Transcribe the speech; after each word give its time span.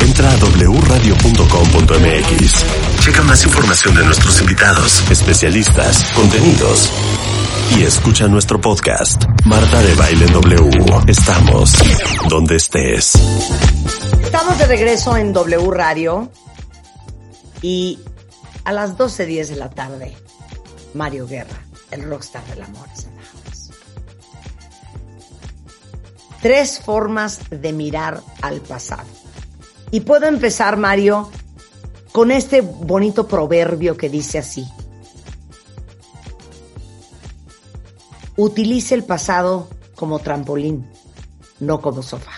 Entra 0.00 0.32
a 0.32 0.36
wradio.com.mx. 0.36 2.64
Checa 3.00 3.22
más 3.22 3.44
información 3.44 3.94
de 3.94 4.04
nuestros 4.04 4.40
invitados, 4.40 5.04
especialistas, 5.10 6.12
contenidos. 6.14 6.90
Y 7.76 7.82
escucha 7.82 8.28
nuestro 8.28 8.60
podcast, 8.60 9.24
Marta 9.44 9.82
de 9.82 9.94
Baile 9.94 10.26
W. 10.26 10.70
Estamos 11.06 11.72
donde 12.28 12.56
estés. 12.56 13.14
Estamos 14.24 14.58
de 14.58 14.66
regreso 14.66 15.16
en 15.16 15.32
W 15.32 15.70
Radio 15.70 16.30
y 17.60 17.98
a 18.64 18.72
las 18.72 18.96
12.10 18.96 19.48
de 19.48 19.56
la 19.56 19.70
tarde, 19.70 20.16
Mario 20.94 21.26
Guerra, 21.26 21.58
el 21.90 22.04
rockstar 22.04 22.44
del 22.46 22.62
amor, 22.62 22.88
Tres 26.46 26.78
formas 26.78 27.40
de 27.50 27.72
mirar 27.72 28.20
al 28.40 28.60
pasado. 28.60 29.02
Y 29.90 29.98
puedo 30.02 30.26
empezar, 30.26 30.76
Mario, 30.76 31.28
con 32.12 32.30
este 32.30 32.60
bonito 32.60 33.26
proverbio 33.26 33.96
que 33.96 34.08
dice 34.08 34.38
así. 34.38 34.64
Utilice 38.36 38.94
el 38.94 39.02
pasado 39.02 39.68
como 39.96 40.20
trampolín, 40.20 40.86
no 41.58 41.80
como 41.80 42.04
sofá. 42.04 42.30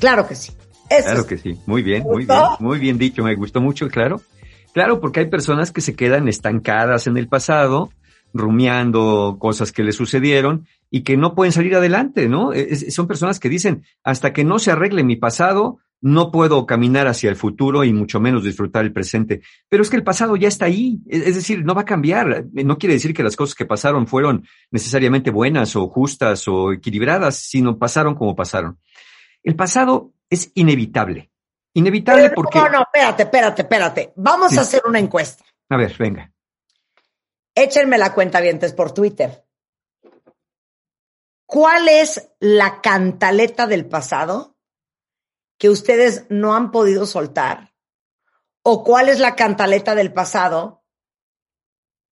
Claro 0.00 0.26
que 0.26 0.34
sí. 0.34 0.50
Eso 0.88 1.04
Claro 1.04 1.20
es- 1.20 1.26
que 1.26 1.38
sí, 1.38 1.56
muy 1.66 1.82
bien, 1.84 2.02
muy 2.02 2.24
bien, 2.26 2.42
muy 2.58 2.80
bien 2.80 2.98
dicho, 2.98 3.22
me 3.22 3.36
gustó 3.36 3.60
mucho, 3.60 3.86
claro. 3.86 4.20
Claro, 4.74 5.00
porque 5.00 5.20
hay 5.20 5.26
personas 5.26 5.70
que 5.70 5.82
se 5.82 5.94
quedan 5.94 6.26
estancadas 6.26 7.06
en 7.06 7.16
el 7.16 7.28
pasado, 7.28 7.90
rumiando 8.32 9.36
cosas 9.38 9.72
que 9.72 9.82
les 9.84 9.96
sucedieron 9.96 10.66
y 10.90 11.02
que 11.02 11.16
no 11.16 11.34
pueden 11.34 11.52
salir 11.52 11.74
adelante, 11.74 12.28
¿no? 12.28 12.52
Es- 12.52 12.94
son 12.94 13.06
personas 13.06 13.38
que 13.40 13.48
dicen, 13.48 13.84
hasta 14.04 14.32
que 14.32 14.44
no 14.44 14.58
se 14.58 14.70
arregle 14.72 15.04
mi 15.04 15.16
pasado, 15.16 15.78
no 16.02 16.30
puedo 16.32 16.64
caminar 16.64 17.06
hacia 17.08 17.28
el 17.28 17.36
futuro 17.36 17.84
y 17.84 17.92
mucho 17.92 18.20
menos 18.20 18.42
disfrutar 18.42 18.84
el 18.86 18.92
presente. 18.92 19.42
Pero 19.68 19.82
es 19.82 19.90
que 19.90 19.96
el 19.96 20.02
pasado 20.02 20.34
ya 20.36 20.48
está 20.48 20.64
ahí, 20.64 21.00
es 21.06 21.26
es 21.26 21.34
decir, 21.34 21.62
no 21.64 21.74
va 21.74 21.82
a 21.82 21.84
cambiar. 21.84 22.46
No 22.52 22.78
quiere 22.78 22.94
decir 22.94 23.12
que 23.12 23.22
las 23.22 23.36
cosas 23.36 23.54
que 23.54 23.66
pasaron 23.66 24.06
fueron 24.06 24.46
necesariamente 24.70 25.30
buenas 25.30 25.76
o 25.76 25.88
justas 25.88 26.48
o 26.48 26.72
equilibradas, 26.72 27.36
sino 27.36 27.78
pasaron 27.78 28.14
como 28.14 28.34
pasaron. 28.34 28.78
El 29.42 29.56
pasado 29.56 30.12
es 30.30 30.50
inevitable. 30.54 31.30
Inevitable 31.74 32.22
Pero 32.30 32.34
porque... 32.34 32.58
No, 32.58 32.68
no, 32.70 32.80
espérate, 32.80 33.22
espérate, 33.24 33.62
espérate. 33.62 34.12
Vamos 34.16 34.52
Sí. 34.52 34.58
a 34.58 34.62
hacer 34.62 34.82
una 34.88 34.98
encuesta. 34.98 35.44
A 35.68 35.76
ver, 35.76 35.94
venga. 35.98 36.32
Échenme 37.60 37.98
la 37.98 38.14
cuenta 38.14 38.40
vientes 38.40 38.72
por 38.72 38.94
Twitter. 38.94 39.46
¿Cuál 41.44 41.88
es 41.88 42.32
la 42.40 42.80
cantaleta 42.80 43.66
del 43.66 43.86
pasado 43.86 44.56
que 45.58 45.68
ustedes 45.68 46.24
no 46.30 46.54
han 46.54 46.70
podido 46.70 47.04
soltar? 47.04 47.74
¿O 48.62 48.82
cuál 48.82 49.10
es 49.10 49.18
la 49.18 49.36
cantaleta 49.36 49.94
del 49.94 50.10
pasado 50.10 50.86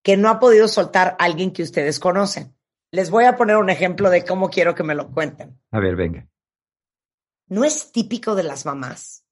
que 0.03 0.19
no 0.19 0.29
ha 0.29 0.39
podido 0.39 0.69
soltar 0.69 1.17
alguien 1.19 1.51
que 1.51 1.63
ustedes 1.63 1.99
conocen? 1.99 2.55
Les 2.91 3.09
voy 3.09 3.25
a 3.25 3.37
poner 3.37 3.57
un 3.57 3.71
ejemplo 3.71 4.11
de 4.11 4.27
cómo 4.27 4.51
quiero 4.51 4.75
que 4.75 4.83
me 4.83 4.95
lo 4.95 5.11
cuenten. 5.11 5.59
A 5.71 5.81
ver, 5.81 5.97
venga. 5.97 6.29
¿No 7.47 7.65
es 7.65 7.91
típico 7.91 8.35
de 8.35 8.43
las 8.43 8.67
mamás? 8.67 9.25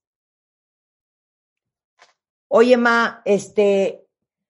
Oye, 2.47 2.75
ma, 2.75 3.21
este, 3.23 4.06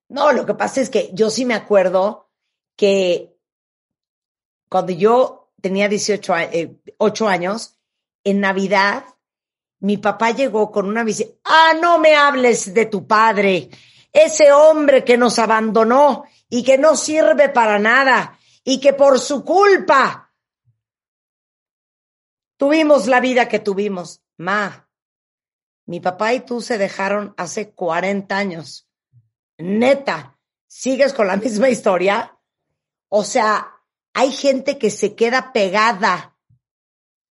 no, 0.09 0.31
lo 0.31 0.45
que 0.45 0.53
pasa 0.53 0.81
es 0.81 0.89
que 0.89 1.09
yo 1.13 1.29
sí 1.29 1.45
me 1.45 1.53
acuerdo 1.53 2.29
que 2.75 3.35
cuando 4.69 4.91
yo 4.93 5.51
tenía 5.61 5.87
18 5.89 6.33
a- 6.33 6.43
eh, 6.43 6.77
años, 7.27 7.77
en 8.23 8.39
Navidad, 8.41 9.05
mi 9.79 9.97
papá 9.97 10.31
llegó 10.31 10.71
con 10.71 10.87
una 10.87 11.03
visita. 11.03 11.33
Ah, 11.43 11.73
no 11.79 11.99
me 11.99 12.15
hables 12.15 12.73
de 12.73 12.85
tu 12.85 13.07
padre, 13.07 13.69
ese 14.11 14.51
hombre 14.51 15.03
que 15.03 15.17
nos 15.17 15.39
abandonó 15.39 16.25
y 16.49 16.63
que 16.63 16.77
no 16.77 16.95
sirve 16.95 17.49
para 17.49 17.79
nada 17.79 18.37
y 18.63 18.79
que 18.79 18.93
por 18.93 19.19
su 19.19 19.43
culpa 19.43 20.33
tuvimos 22.57 23.07
la 23.07 23.19
vida 23.19 23.47
que 23.47 23.59
tuvimos. 23.59 24.21
Ma, 24.37 24.89
mi 25.85 25.99
papá 25.99 26.33
y 26.33 26.41
tú 26.41 26.61
se 26.61 26.77
dejaron 26.77 27.33
hace 27.37 27.71
40 27.71 28.37
años. 28.37 28.86
Neta, 29.57 30.37
¿sigues 30.67 31.13
con 31.13 31.27
la 31.27 31.37
misma 31.37 31.69
historia? 31.69 32.37
O 33.09 33.23
sea, 33.23 33.73
hay 34.13 34.31
gente 34.31 34.77
que 34.77 34.89
se 34.91 35.15
queda 35.15 35.51
pegada 35.53 36.37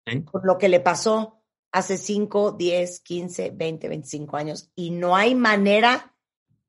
¿Eh? 0.06 0.24
con 0.24 0.42
lo 0.46 0.58
que 0.58 0.70
le 0.70 0.80
pasó 0.80 1.44
hace 1.72 1.98
5, 1.98 2.54
10, 2.54 3.02
15, 3.02 3.50
20, 3.52 3.90
25 3.90 4.38
años 4.38 4.72
y 4.76 4.92
no 4.92 5.16
hay 5.16 5.36
manera 5.36 6.16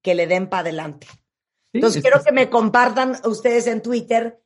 que 0.03 0.15
le 0.15 0.27
den 0.27 0.49
para 0.49 0.61
adelante. 0.63 1.07
Sí, 1.07 1.19
Entonces, 1.75 1.97
es- 1.99 2.03
quiero 2.03 2.23
que 2.25 2.33
me 2.33 2.51
compartan 2.51 3.17
ustedes 3.25 3.67
en 3.67 3.83
Twitter 3.83 4.43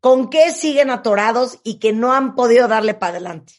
con 0.00 0.28
qué 0.30 0.50
siguen 0.52 0.90
atorados 0.90 1.58
y 1.64 1.78
que 1.78 1.92
no 1.92 2.12
han 2.12 2.34
podido 2.34 2.68
darle 2.68 2.94
para 2.94 3.12
adelante. 3.12 3.54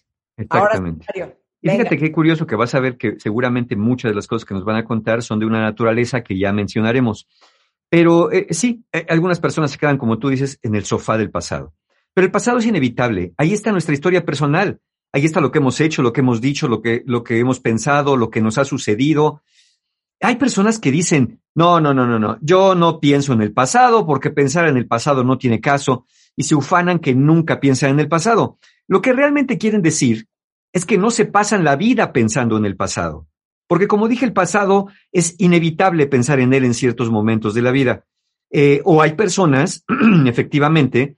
Ahora, 0.49 0.75
Exactamente. 0.75 1.05
Mario, 1.07 1.41
Y 1.65 1.69
venga. 1.69 1.85
fíjate 1.85 1.97
qué 1.97 2.11
curioso 2.11 2.45
que 2.45 2.55
vas 2.55 2.75
a 2.75 2.79
ver 2.79 2.95
que 2.95 3.19
seguramente 3.19 3.75
muchas 3.75 4.11
de 4.11 4.15
las 4.15 4.27
cosas 4.27 4.45
que 4.45 4.53
nos 4.53 4.63
van 4.63 4.75
a 4.75 4.85
contar 4.85 5.23
son 5.23 5.39
de 5.39 5.47
una 5.47 5.59
naturaleza 5.59 6.21
que 6.21 6.37
ya 6.37 6.53
mencionaremos. 6.53 7.27
Pero 7.89 8.31
eh, 8.31 8.45
sí, 8.51 8.85
eh, 8.93 9.07
algunas 9.09 9.39
personas 9.39 9.71
se 9.71 9.79
quedan, 9.79 9.97
como 9.97 10.19
tú 10.19 10.29
dices, 10.29 10.59
en 10.61 10.75
el 10.75 10.85
sofá 10.85 11.17
del 11.17 11.31
pasado. 11.31 11.73
Pero 12.13 12.25
el 12.25 12.31
pasado 12.31 12.59
es 12.59 12.67
inevitable. 12.67 13.33
Ahí 13.37 13.51
está 13.51 13.71
nuestra 13.71 13.95
historia 13.95 14.23
personal. 14.23 14.79
Ahí 15.11 15.25
está 15.25 15.41
lo 15.41 15.51
que 15.51 15.57
hemos 15.57 15.81
hecho, 15.81 16.03
lo 16.03 16.13
que 16.13 16.21
hemos 16.21 16.39
dicho, 16.39 16.67
lo 16.67 16.83
que, 16.83 17.01
lo 17.07 17.23
que 17.23 17.39
hemos 17.39 17.59
pensado, 17.59 18.15
lo 18.15 18.29
que 18.29 18.41
nos 18.41 18.59
ha 18.59 18.65
sucedido. 18.65 19.41
Hay 20.21 20.35
personas 20.35 20.77
que 20.77 20.91
dicen, 20.91 21.41
no, 21.55 21.79
no, 21.79 21.95
no, 21.95 22.05
no, 22.05 22.19
no, 22.19 22.37
yo 22.41 22.75
no 22.75 22.99
pienso 22.99 23.33
en 23.33 23.41
el 23.41 23.53
pasado 23.53 24.05
porque 24.05 24.29
pensar 24.29 24.67
en 24.67 24.77
el 24.77 24.85
pasado 24.85 25.23
no 25.23 25.39
tiene 25.39 25.59
caso 25.59 26.05
y 26.35 26.43
se 26.43 26.53
ufanan 26.53 26.99
que 26.99 27.15
nunca 27.15 27.59
piensan 27.59 27.89
en 27.89 28.01
el 28.01 28.07
pasado. 28.07 28.59
Lo 28.87 29.01
que 29.01 29.13
realmente 29.13 29.57
quieren 29.57 29.81
decir 29.81 30.27
es 30.75 30.85
que 30.85 30.97
no 30.97 31.09
se 31.09 31.23
pasan 31.23 31.63
la 31.63 31.77
vida 31.77 32.11
pensando 32.11 32.57
en 32.57 32.65
el 32.65 32.75
pasado. 32.75 33.27
Porque 33.65 33.87
como 33.87 34.09
dije, 34.09 34.25
el 34.25 34.33
pasado 34.33 34.87
es 35.13 35.35
inevitable 35.39 36.05
pensar 36.05 36.41
en 36.41 36.53
él 36.53 36.65
en 36.65 36.73
ciertos 36.73 37.09
momentos 37.09 37.53
de 37.53 37.61
la 37.61 37.71
vida. 37.71 38.03
Eh, 38.51 38.81
o 38.83 39.01
hay 39.01 39.13
personas, 39.13 39.85
efectivamente, 40.25 41.15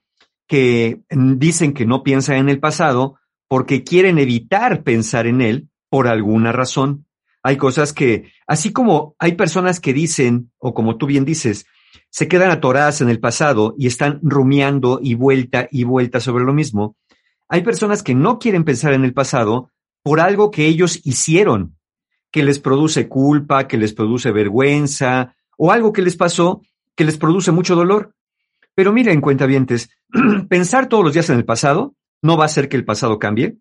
que 0.48 1.02
dicen 1.10 1.74
que 1.74 1.88
no 1.88 2.04
piensan 2.04 2.38
en 2.38 2.50
el 2.50 2.60
pasado 2.60 3.18
porque 3.48 3.84
quieren 3.84 4.20
evitar 4.20 4.84
pensar 4.84 5.26
en 5.26 5.42
él 5.42 5.70
por 5.90 6.08
alguna 6.08 6.52
razón. 6.52 7.08
Hay 7.42 7.58
cosas 7.58 7.94
que, 7.94 8.32
así 8.46 8.72
como 8.72 9.16
hay 9.18 9.34
personas 9.34 9.80
que 9.80 9.92
dicen, 9.92 10.52
o 10.60 10.76
como 10.76 10.98
tú 10.98 11.08
bien 11.08 11.26
dices, 11.26 11.66
se 12.12 12.28
quedan 12.28 12.52
atoradas 12.52 13.02
en 13.02 13.10
el 13.10 13.20
pasado 13.20 13.74
y 13.76 13.88
están 13.88 14.20
rumiando 14.22 15.00
y 15.02 15.16
vuelta 15.16 15.68
y 15.72 15.84
vuelta 15.84 16.20
sobre 16.20 16.46
lo 16.46 16.54
mismo, 16.54 16.96
hay 17.50 17.62
personas 17.62 18.04
que 18.04 18.16
no 18.16 18.40
quieren 18.40 18.64
pensar 18.64 18.94
en 18.94 19.04
el 19.04 19.14
pasado 19.14 19.72
por 20.04 20.20
algo 20.20 20.52
que 20.52 20.68
ellos 20.68 21.02
hicieron, 21.04 21.78
que 22.32 22.44
les 22.44 22.60
produce 22.60 23.08
culpa, 23.08 23.68
que 23.68 23.78
les 23.78 23.94
produce 23.94 24.32
vergüenza, 24.32 25.36
o 25.58 25.72
algo 25.72 25.92
que 25.92 26.02
les 26.02 26.16
pasó 26.16 26.62
que 26.96 27.06
les 27.06 27.18
produce 27.18 27.52
mucho 27.52 27.76
dolor. 27.76 28.14
Pero 28.76 28.92
miren, 28.92 29.22
cuentavientes, 29.22 29.90
pensar 30.50 30.90
todos 30.90 31.04
los 31.04 31.14
días 31.14 31.30
en 31.30 31.38
el 31.38 31.46
pasado 31.46 31.96
no 32.22 32.36
va 32.38 32.44
a 32.44 32.48
hacer 32.48 32.68
que 32.68 32.78
el 32.78 32.86
pasado 32.86 33.20
cambie. 33.20 33.58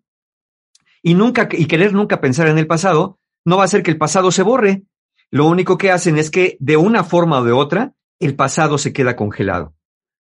Y 1.03 1.13
nunca, 1.13 1.47
y 1.51 1.67
querer 1.67 1.93
nunca 1.93 2.19
pensar 2.19 2.47
en 2.47 2.57
el 2.57 2.67
pasado 2.67 3.19
no 3.45 3.57
va 3.57 3.63
a 3.63 3.65
hacer 3.65 3.83
que 3.83 3.91
el 3.91 3.97
pasado 3.97 4.31
se 4.31 4.43
borre. 4.43 4.83
Lo 5.29 5.45
único 5.45 5.77
que 5.77 5.91
hacen 5.91 6.17
es 6.17 6.31
que 6.31 6.57
de 6.59 6.77
una 6.77 7.03
forma 7.03 7.39
o 7.39 7.43
de 7.43 7.51
otra, 7.51 7.93
el 8.19 8.35
pasado 8.35 8.77
se 8.77 8.91
queda 8.91 9.15
congelado. 9.15 9.75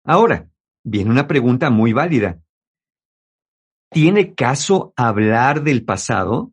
Ahora, 0.03 0.49
viene 0.83 1.09
una 1.09 1.27
pregunta 1.27 1.69
muy 1.69 1.93
válida. 1.93 2.39
¿Tiene 3.97 4.35
caso 4.35 4.93
hablar 4.95 5.63
del 5.63 5.83
pasado? 5.83 6.51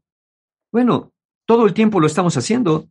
Bueno, 0.72 1.12
todo 1.44 1.66
el 1.66 1.74
tiempo 1.74 2.00
lo 2.00 2.06
estamos 2.06 2.38
haciendo. 2.38 2.88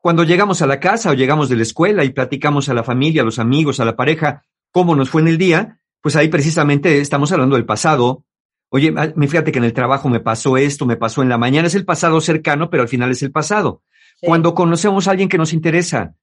Cuando 0.00 0.24
llegamos 0.24 0.60
a 0.60 0.66
la 0.66 0.80
casa 0.80 1.10
o 1.10 1.14
llegamos 1.14 1.48
de 1.48 1.54
la 1.54 1.62
escuela 1.62 2.02
y 2.02 2.10
platicamos 2.10 2.68
a 2.68 2.74
la 2.74 2.82
familia, 2.82 3.22
a 3.22 3.24
los 3.24 3.38
amigos, 3.38 3.78
a 3.78 3.84
la 3.84 3.94
pareja, 3.94 4.42
cómo 4.72 4.96
nos 4.96 5.08
fue 5.08 5.22
en 5.22 5.28
el 5.28 5.38
día, 5.38 5.78
pues 6.00 6.16
ahí 6.16 6.26
precisamente 6.26 6.98
estamos 6.98 7.30
hablando 7.30 7.54
del 7.54 7.64
pasado. 7.64 8.24
Oye, 8.70 8.92
ah, 8.96 9.12
me 9.14 9.28
fíjate 9.28 9.52
que 9.52 9.58
en 9.60 9.66
el 9.66 9.72
trabajo 9.72 10.08
me 10.08 10.18
pasó 10.18 10.56
esto, 10.56 10.84
me 10.84 10.96
pasó 10.96 11.22
en 11.22 11.28
la 11.28 11.38
mañana, 11.38 11.68
es 11.68 11.76
el 11.76 11.84
pasado 11.84 12.20
cercano, 12.20 12.70
pero 12.70 12.82
al 12.82 12.88
final 12.88 13.12
es 13.12 13.22
el 13.22 13.30
pasado. 13.30 13.84
Sí. 14.20 14.26
Cuando 14.26 14.52
conocemos 14.52 15.06
a 15.06 15.12
alguien 15.12 15.28
que 15.28 15.38
nos 15.38 15.52
interesa, 15.52 16.16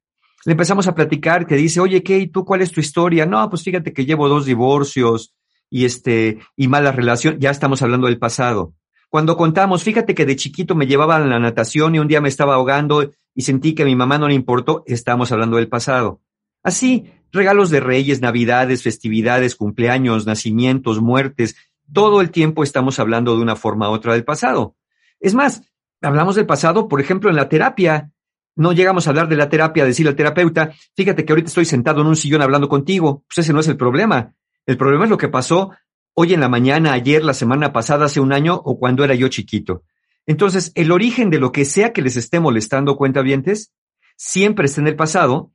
le 0.43 0.51
empezamos 0.51 0.85
a 0.89 0.95
platicar, 0.95 1.47
que 1.47 1.55
dice, 1.55 1.79
oye, 1.79 2.03
¿qué? 2.03 2.17
¿Y 2.17 2.27
tú 2.27 2.43
cuál 2.43 2.61
es 2.61 2.73
tu 2.73 2.81
historia? 2.81 3.25
No, 3.25 3.49
pues 3.49 3.63
fíjate 3.63 3.93
que 3.93 4.03
llevo 4.03 4.27
dos 4.27 4.45
divorcios 4.45 5.33
y 5.69 5.85
este, 5.85 6.39
y 6.55 6.67
mala 6.67 6.91
relación, 6.91 7.39
ya 7.39 7.51
estamos 7.51 7.81
hablando 7.81 8.07
del 8.07 8.19
pasado. 8.19 8.73
Cuando 9.09 9.37
contamos, 9.37 9.83
fíjate 9.83 10.13
que 10.13 10.25
de 10.25 10.35
chiquito 10.35 10.75
me 10.75 10.85
llevaban 10.85 11.23
a 11.23 11.27
la 11.27 11.39
natación 11.39 11.95
y 11.95 11.99
un 11.99 12.07
día 12.07 12.21
me 12.21 12.29
estaba 12.29 12.55
ahogando 12.55 13.11
y 13.33 13.41
sentí 13.41 13.73
que 13.73 13.83
a 13.83 13.85
mi 13.85 13.95
mamá 13.95 14.17
no 14.17 14.27
le 14.27 14.35
importó, 14.35 14.83
estamos 14.85 15.31
hablando 15.31 15.57
del 15.57 15.67
pasado. 15.67 16.21
Así, 16.61 17.11
regalos 17.31 17.69
de 17.69 17.79
reyes, 17.79 18.21
navidades, 18.21 18.83
festividades, 18.83 19.55
cumpleaños, 19.55 20.25
nacimientos, 20.25 21.01
muertes, 21.01 21.55
todo 21.91 22.21
el 22.21 22.31
tiempo 22.31 22.63
estamos 22.63 22.99
hablando 22.99 23.35
de 23.35 23.41
una 23.41 23.55
forma 23.55 23.89
u 23.89 23.93
otra 23.93 24.13
del 24.13 24.23
pasado. 24.23 24.75
Es 25.19 25.33
más, 25.33 25.63
hablamos 26.01 26.35
del 26.35 26.45
pasado, 26.45 26.87
por 26.87 27.01
ejemplo, 27.01 27.29
en 27.29 27.35
la 27.35 27.49
terapia. 27.49 28.11
No 28.55 28.73
llegamos 28.73 29.07
a 29.07 29.11
hablar 29.11 29.27
de 29.27 29.37
la 29.37 29.49
terapia, 29.49 29.85
decirle 29.85 30.11
al 30.11 30.15
terapeuta, 30.15 30.71
fíjate 30.95 31.25
que 31.25 31.31
ahorita 31.31 31.47
estoy 31.47 31.65
sentado 31.65 32.01
en 32.01 32.07
un 32.07 32.15
sillón 32.15 32.41
hablando 32.41 32.67
contigo. 32.67 33.23
Pues 33.27 33.39
ese 33.39 33.53
no 33.53 33.61
es 33.61 33.67
el 33.67 33.77
problema. 33.77 34.33
El 34.65 34.77
problema 34.77 35.05
es 35.05 35.09
lo 35.09 35.17
que 35.17 35.29
pasó 35.29 35.71
hoy 36.13 36.33
en 36.33 36.41
la 36.41 36.49
mañana, 36.49 36.93
ayer, 36.93 37.23
la 37.23 37.33
semana 37.33 37.71
pasada, 37.71 38.05
hace 38.05 38.19
un 38.19 38.33
año 38.33 38.55
o 38.55 38.77
cuando 38.77 39.03
era 39.03 39.15
yo 39.15 39.29
chiquito. 39.29 39.83
Entonces, 40.25 40.71
el 40.75 40.91
origen 40.91 41.29
de 41.29 41.39
lo 41.39 41.51
que 41.51 41.65
sea 41.65 41.93
que 41.93 42.01
les 42.01 42.17
esté 42.17 42.39
molestando 42.39 42.97
cuentavientes 42.97 43.73
siempre 44.15 44.65
está 44.65 44.81
en 44.81 44.87
el 44.87 44.95
pasado, 44.95 45.51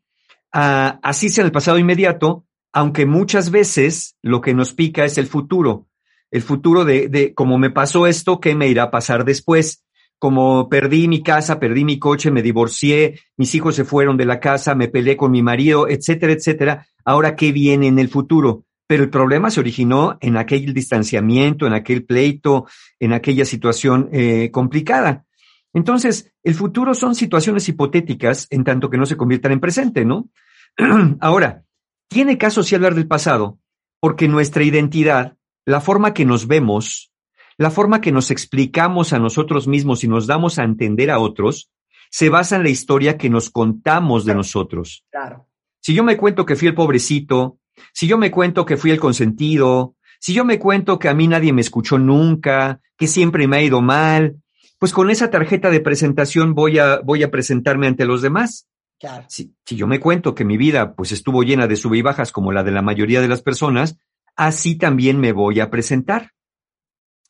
ah, 0.53 0.99
así 1.03 1.29
sea 1.29 1.43
en 1.43 1.47
el 1.47 1.53
pasado 1.53 1.79
inmediato, 1.79 2.47
aunque 2.73 3.07
muchas 3.07 3.51
veces 3.51 4.17
lo 4.23 4.41
que 4.41 4.55
nos 4.55 4.73
pica 4.73 5.05
es 5.05 5.17
el 5.19 5.27
futuro, 5.27 5.87
el 6.31 6.43
futuro 6.43 6.85
de, 6.85 7.09
de 7.09 7.35
cómo 7.35 7.59
me 7.59 7.71
pasó 7.71 8.07
esto, 8.07 8.41
¿qué 8.41 8.57
me 8.57 8.67
irá 8.67 8.85
a 8.85 8.91
pasar 8.91 9.25
después? 9.25 9.85
Como 10.19 10.69
perdí 10.69 11.07
mi 11.07 11.23
casa, 11.23 11.61
perdí 11.61 11.85
mi 11.85 11.99
coche, 11.99 12.31
me 12.31 12.43
divorcié, 12.43 13.21
mis 13.37 13.55
hijos 13.55 13.77
se 13.77 13.85
fueron 13.85 14.17
de 14.17 14.25
la 14.25 14.41
casa, 14.41 14.75
me 14.75 14.89
peleé 14.89 15.17
con 15.17 15.31
mi 15.31 15.43
marido, 15.43 15.89
etcétera, 15.89 16.33
etcétera. 16.33 16.87
Ahora, 17.05 17.37
¿qué 17.37 17.53
viene 17.53 17.87
en 17.87 17.99
el 17.99 18.09
futuro? 18.09 18.64
Pero 18.87 19.03
el 19.03 19.11
problema 19.11 19.51
se 19.51 19.61
originó 19.61 20.19
en 20.21 20.37
aquel 20.37 20.75
distanciamiento, 20.75 21.67
en 21.67 21.73
aquel 21.73 22.05
pleito, 22.05 22.67
en 23.01 23.13
aquella 23.13 23.45
situación 23.45 24.11
eh, 24.13 24.51
complicada. 24.51 25.25
Entonces, 25.73 26.33
el 26.43 26.55
futuro 26.55 26.95
son 26.95 27.15
situaciones 27.15 27.69
hipotéticas 27.69 28.47
en 28.51 28.63
tanto 28.63 28.91
que 28.91 28.99
no 28.99 29.07
se 29.07 29.17
conviertan 29.17 29.53
en 29.53 29.61
presente, 29.61 30.05
¿no? 30.05 30.29
Ahora, 31.21 31.65
tiene 32.09 32.39
caso 32.39 32.63
sí 32.63 32.75
hablar 32.75 32.95
del 32.95 33.09
pasado, 33.09 33.59
porque 34.01 34.29
nuestra 34.29 34.63
identidad, 34.63 35.37
la 35.65 35.81
forma 35.81 36.15
que 36.15 36.25
nos 36.25 36.47
vemos, 36.47 37.13
la 37.57 37.71
forma 37.71 38.01
que 38.01 38.13
nos 38.13 38.31
explicamos 38.31 39.13
a 39.13 39.19
nosotros 39.19 39.67
mismos 39.67 40.05
y 40.05 40.09
nos 40.09 40.27
damos 40.27 40.59
a 40.59 40.65
entender 40.65 41.11
a 41.11 41.19
otros, 41.19 41.71
se 42.11 42.29
basa 42.29 42.57
en 42.57 42.63
la 42.63 42.71
historia 42.71 43.19
que 43.19 43.31
nos 43.31 43.51
contamos 43.51 44.25
de 44.25 44.35
nosotros. 44.35 45.05
Claro. 45.11 45.49
Si 45.81 45.95
yo 45.95 46.05
me 46.05 46.17
cuento 46.17 46.47
que 46.47 46.55
fui 46.55 46.69
el 46.69 46.75
pobrecito, 46.75 47.59
si 47.93 48.07
yo 48.07 48.19
me 48.19 48.31
cuento 48.31 48.65
que 48.65 48.77
fui 48.77 48.91
el 48.91 49.01
consentido, 49.01 49.97
si 50.21 50.33
yo 50.33 50.45
me 50.45 50.59
cuento 50.59 50.99
que 50.99 51.09
a 51.09 51.15
mí 51.15 51.29
nadie 51.29 51.53
me 51.53 51.61
escuchó 51.61 51.99
nunca, 51.99 52.81
que 52.97 53.07
siempre 53.07 53.47
me 53.47 53.57
ha 53.57 53.63
ido 53.63 53.83
mal, 53.83 54.37
pues 54.79 54.93
con 54.93 55.11
esa 55.11 55.31
tarjeta 55.31 55.71
de 55.71 55.81
presentación 55.81 56.55
voy 56.55 56.79
a, 56.79 57.01
voy 57.01 57.23
a 57.23 57.31
presentarme 57.31 57.87
ante 57.87 58.07
los 58.07 58.23
demás. 58.23 58.69
Claro. 58.99 59.27
Si, 59.29 59.55
si, 59.65 59.77
yo 59.77 59.87
me 59.87 60.01
cuento 60.01 60.35
que 60.35 60.45
mi 60.45 60.57
vida 60.57 60.95
pues 60.95 61.13
estuvo 61.13 61.43
llena 61.43 61.67
de 61.67 61.77
sub 61.77 61.95
y 61.95 62.03
bajas 62.03 62.33
como 62.33 62.53
la 62.53 62.63
de 62.63 62.71
la 62.71 62.83
mayoría 62.83 63.21
de 63.21 63.29
las 63.29 63.43
personas, 63.43 63.99
así 64.37 64.77
también 64.77 65.21
me 65.21 65.33
voy 65.33 65.61
a 65.61 65.71
presentar. 65.71 66.31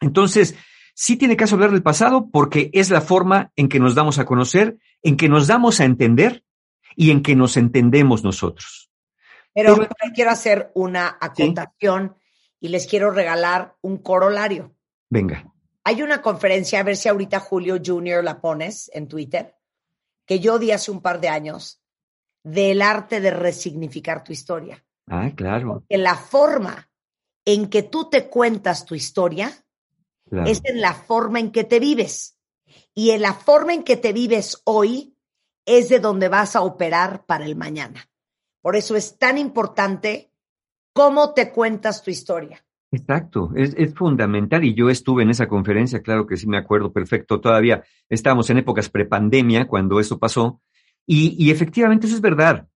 Entonces, 0.01 0.57
sí 0.95 1.17
tiene 1.17 1.37
caso 1.37 1.57
hablar 1.57 1.73
del 1.73 1.83
pasado 1.83 2.29
porque 2.31 2.71
es 2.73 2.91
la 2.91 3.01
forma 3.01 3.53
en 3.57 3.69
que 3.69 3.81
nos 3.81 3.95
damos 3.95 4.19
a 4.19 4.25
conocer, 4.25 4.79
en 5.03 5.17
que 5.17 5.29
nos 5.29 5.47
damos 5.47 5.81
a 5.81 5.85
entender 5.85 6.45
y 6.97 7.11
en 7.11 7.23
que 7.23 7.35
nos 7.35 7.57
entendemos 7.57 8.25
nosotros. 8.25 8.84
Pero, 9.55 9.77
Pero 9.77 9.89
quiero 10.15 10.31
hacer 10.31 10.73
una 10.75 11.17
acotación 11.21 12.17
¿sí? 12.19 12.67
y 12.67 12.69
les 12.69 12.87
quiero 12.87 13.11
regalar 13.11 13.77
un 13.83 13.99
corolario. 13.99 14.75
Venga. 15.09 15.53
Hay 15.85 16.03
una 16.03 16.21
conferencia, 16.21 16.81
a 16.81 16.83
ver 16.83 16.97
si 16.97 17.09
ahorita 17.09 17.39
Julio 17.39 17.79
Junior 17.85 18.25
la 18.25 18.41
pones 18.41 18.91
en 18.95 19.07
Twitter, 19.07 19.55
que 20.27 20.41
yo 20.41 20.59
di 20.59 20.73
hace 20.73 20.91
un 20.91 21.01
par 21.01 21.21
de 21.21 21.29
años, 21.29 21.83
del 22.43 22.83
arte 22.83 23.21
de 23.21 23.31
resignificar 23.31 24.25
tu 24.25 24.33
historia. 24.33 24.85
Ah, 25.07 25.31
claro. 25.37 25.75
Porque 25.75 25.99
la 25.99 26.17
forma 26.17 26.91
en 27.45 27.69
que 27.69 27.83
tú 27.83 28.09
te 28.09 28.29
cuentas 28.29 28.85
tu 28.85 28.95
historia 28.95 29.53
claro. 30.29 30.51
es 30.51 30.61
en 30.65 30.81
la 30.81 30.95
forma 30.95 31.41
en 31.41 31.53
que 31.53 31.65
te 31.65 31.79
vives. 31.79 32.39
Y 32.95 33.11
en 33.11 33.23
la 33.23 33.35
forma 33.35 33.75
en 33.75 33.85
que 33.85 33.97
te 33.97 34.13
vives 34.13 34.63
hoy 34.65 35.17
es 35.67 35.89
de 35.89 36.01
donde 36.01 36.29
vas 36.29 36.57
a 36.57 36.63
operar 36.63 37.27
para 37.27 37.45
el 37.45 37.57
mañana. 37.57 38.09
Por 38.65 38.77
eso 38.77 38.97
es 38.97 39.19
tan 39.19 39.37
importante 39.37 40.31
cómo 40.95 41.35
te 41.35 41.53
cuentas 41.53 42.03
tu 42.03 42.11
historia. 42.11 42.65
Exacto, 42.91 43.51
es, 43.55 43.93
fundamental 43.93 44.65
y 44.65 44.73
yo 44.73 44.89
estuve 44.89 45.23
en 45.23 45.29
esa 45.29 45.47
conferencia, 45.49 46.01
claro 46.01 46.27
que 46.27 46.39
sí 46.39 46.47
me 46.47 46.57
acuerdo 46.57 46.91
perfecto, 46.91 47.43
todavía 47.43 47.85
estábamos 48.09 48.49
en 48.49 48.57
épocas 48.57 48.89
prepandemia 48.89 49.67
cuando 49.67 50.01
eso 50.01 50.19
pasó 50.19 50.63
y, 51.07 51.37
y, 51.39 51.51
efectivamente 51.51 52.07
eso 52.07 52.17
es 52.17 52.23
verdad. 52.23 52.67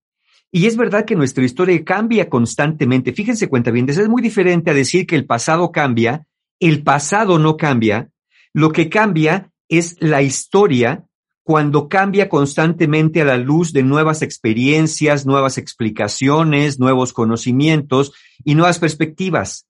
Y 0.53 0.67
es 0.67 0.77
verdad 0.77 1.07
que 1.07 1.17
nuestra 1.17 1.43
historia 1.43 1.83
cambia 1.83 2.29
constantemente. 2.29 3.15
Fíjense 3.15 3.49
cuenta 3.49 3.71
bien, 3.71 3.89
es 3.89 4.09
muy 4.11 4.21
diferente 4.21 4.71
a 4.71 4.75
decir 4.75 5.07
que 5.07 5.17
el 5.17 5.25
pasado 5.25 5.73
cambia, 5.73 6.27
el 6.61 6.83
pasado 6.83 7.39
no 7.39 7.57
cambia, 7.57 8.11
lo 8.53 8.73
que 8.73 8.91
cambia 8.91 9.53
es 9.71 9.97
la 10.01 10.21
historia 10.21 11.08
cuando 11.49 11.89
cambia 11.89 12.29
constantemente 12.29 13.23
a 13.23 13.25
la 13.25 13.39
luz 13.39 13.73
de 13.73 13.83
nuevas 13.83 14.21
experiencias, 14.21 15.25
nuevas 15.25 15.57
explicaciones, 15.57 16.79
nuevos 16.79 17.15
conocimientos 17.15 18.13
y 18.45 18.55
nuevas 18.55 18.79
perspectivas. 18.79 19.67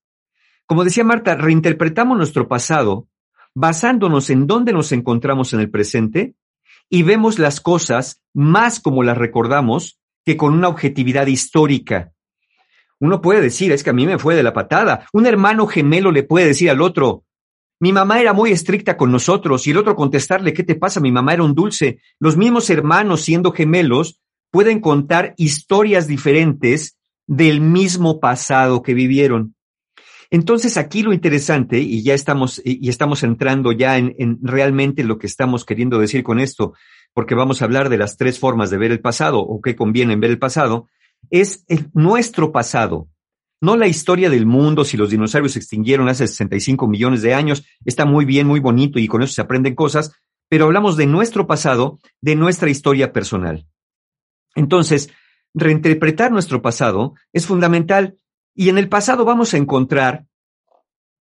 Como 0.66 0.82
decía 0.82 1.04
Marta, 1.04 1.36
reinterpretamos 1.36 2.16
nuestro 2.18 2.48
pasado 2.48 3.06
basándonos 3.54 4.28
en 4.28 4.48
dónde 4.48 4.72
nos 4.72 4.90
encontramos 4.90 5.52
en 5.52 5.60
el 5.60 5.70
presente 5.70 6.34
y 6.90 7.04
vemos 7.04 7.38
las 7.38 7.60
cosas 7.60 8.24
más 8.34 8.80
como 8.80 9.04
las 9.04 9.16
recordamos 9.16 10.00
que 10.24 10.36
con 10.36 10.54
una 10.54 10.66
objetividad 10.66 11.28
histórica. 11.28 12.10
Uno 12.98 13.20
puede 13.20 13.40
decir, 13.40 13.70
es 13.70 13.84
que 13.84 13.90
a 13.90 13.92
mí 13.92 14.04
me 14.04 14.18
fue 14.18 14.34
de 14.34 14.42
la 14.42 14.52
patada. 14.52 15.06
Un 15.12 15.26
hermano 15.26 15.68
gemelo 15.68 16.10
le 16.10 16.24
puede 16.24 16.46
decir 16.46 16.70
al 16.70 16.82
otro, 16.82 17.22
mi 17.80 17.92
mamá 17.92 18.20
era 18.20 18.32
muy 18.32 18.50
estricta 18.50 18.96
con 18.96 19.12
nosotros 19.12 19.66
y 19.66 19.70
el 19.70 19.78
otro 19.78 19.94
contestarle, 19.94 20.52
¿qué 20.52 20.64
te 20.64 20.74
pasa? 20.74 21.00
Mi 21.00 21.12
mamá 21.12 21.34
era 21.34 21.44
un 21.44 21.54
dulce. 21.54 22.00
Los 22.18 22.36
mismos 22.36 22.70
hermanos, 22.70 23.20
siendo 23.20 23.52
gemelos, 23.52 24.20
pueden 24.50 24.80
contar 24.80 25.34
historias 25.36 26.08
diferentes 26.08 26.98
del 27.26 27.60
mismo 27.60 28.18
pasado 28.18 28.82
que 28.82 28.94
vivieron. 28.94 29.54
Entonces 30.30 30.76
aquí 30.76 31.02
lo 31.02 31.12
interesante, 31.12 31.78
y 31.78 32.02
ya 32.02 32.14
estamos, 32.14 32.60
y 32.64 32.88
estamos 32.88 33.22
entrando 33.22 33.72
ya 33.72 33.96
en, 33.96 34.14
en, 34.18 34.38
realmente 34.42 35.04
lo 35.04 35.18
que 35.18 35.26
estamos 35.26 35.64
queriendo 35.64 35.98
decir 35.98 36.22
con 36.22 36.38
esto, 36.38 36.74
porque 37.14 37.34
vamos 37.34 37.62
a 37.62 37.64
hablar 37.64 37.88
de 37.88 37.96
las 37.96 38.16
tres 38.16 38.38
formas 38.38 38.70
de 38.70 38.76
ver 38.76 38.90
el 38.90 39.00
pasado 39.00 39.40
o 39.40 39.60
qué 39.62 39.74
conviene 39.74 40.12
en 40.12 40.20
ver 40.20 40.30
el 40.30 40.38
pasado, 40.38 40.88
es 41.30 41.64
el, 41.68 41.88
nuestro 41.94 42.52
pasado, 42.52 43.08
no 43.60 43.76
la 43.76 43.88
historia 43.88 44.30
del 44.30 44.46
mundo, 44.46 44.84
si 44.84 44.96
los 44.96 45.10
dinosaurios 45.10 45.52
se 45.52 45.58
extinguieron 45.58 46.08
hace 46.08 46.26
65 46.26 46.86
millones 46.86 47.22
de 47.22 47.34
años, 47.34 47.64
está 47.84 48.04
muy 48.04 48.24
bien, 48.24 48.46
muy 48.46 48.60
bonito 48.60 48.98
y 48.98 49.08
con 49.08 49.22
eso 49.22 49.34
se 49.34 49.40
aprenden 49.40 49.74
cosas, 49.74 50.12
pero 50.48 50.66
hablamos 50.66 50.96
de 50.96 51.06
nuestro 51.06 51.46
pasado, 51.46 51.98
de 52.20 52.36
nuestra 52.36 52.70
historia 52.70 53.12
personal. 53.12 53.66
Entonces, 54.54 55.10
reinterpretar 55.54 56.30
nuestro 56.30 56.62
pasado 56.62 57.14
es 57.32 57.46
fundamental 57.46 58.18
y 58.54 58.68
en 58.68 58.78
el 58.78 58.88
pasado 58.88 59.24
vamos 59.24 59.54
a 59.54 59.56
encontrar 59.56 60.26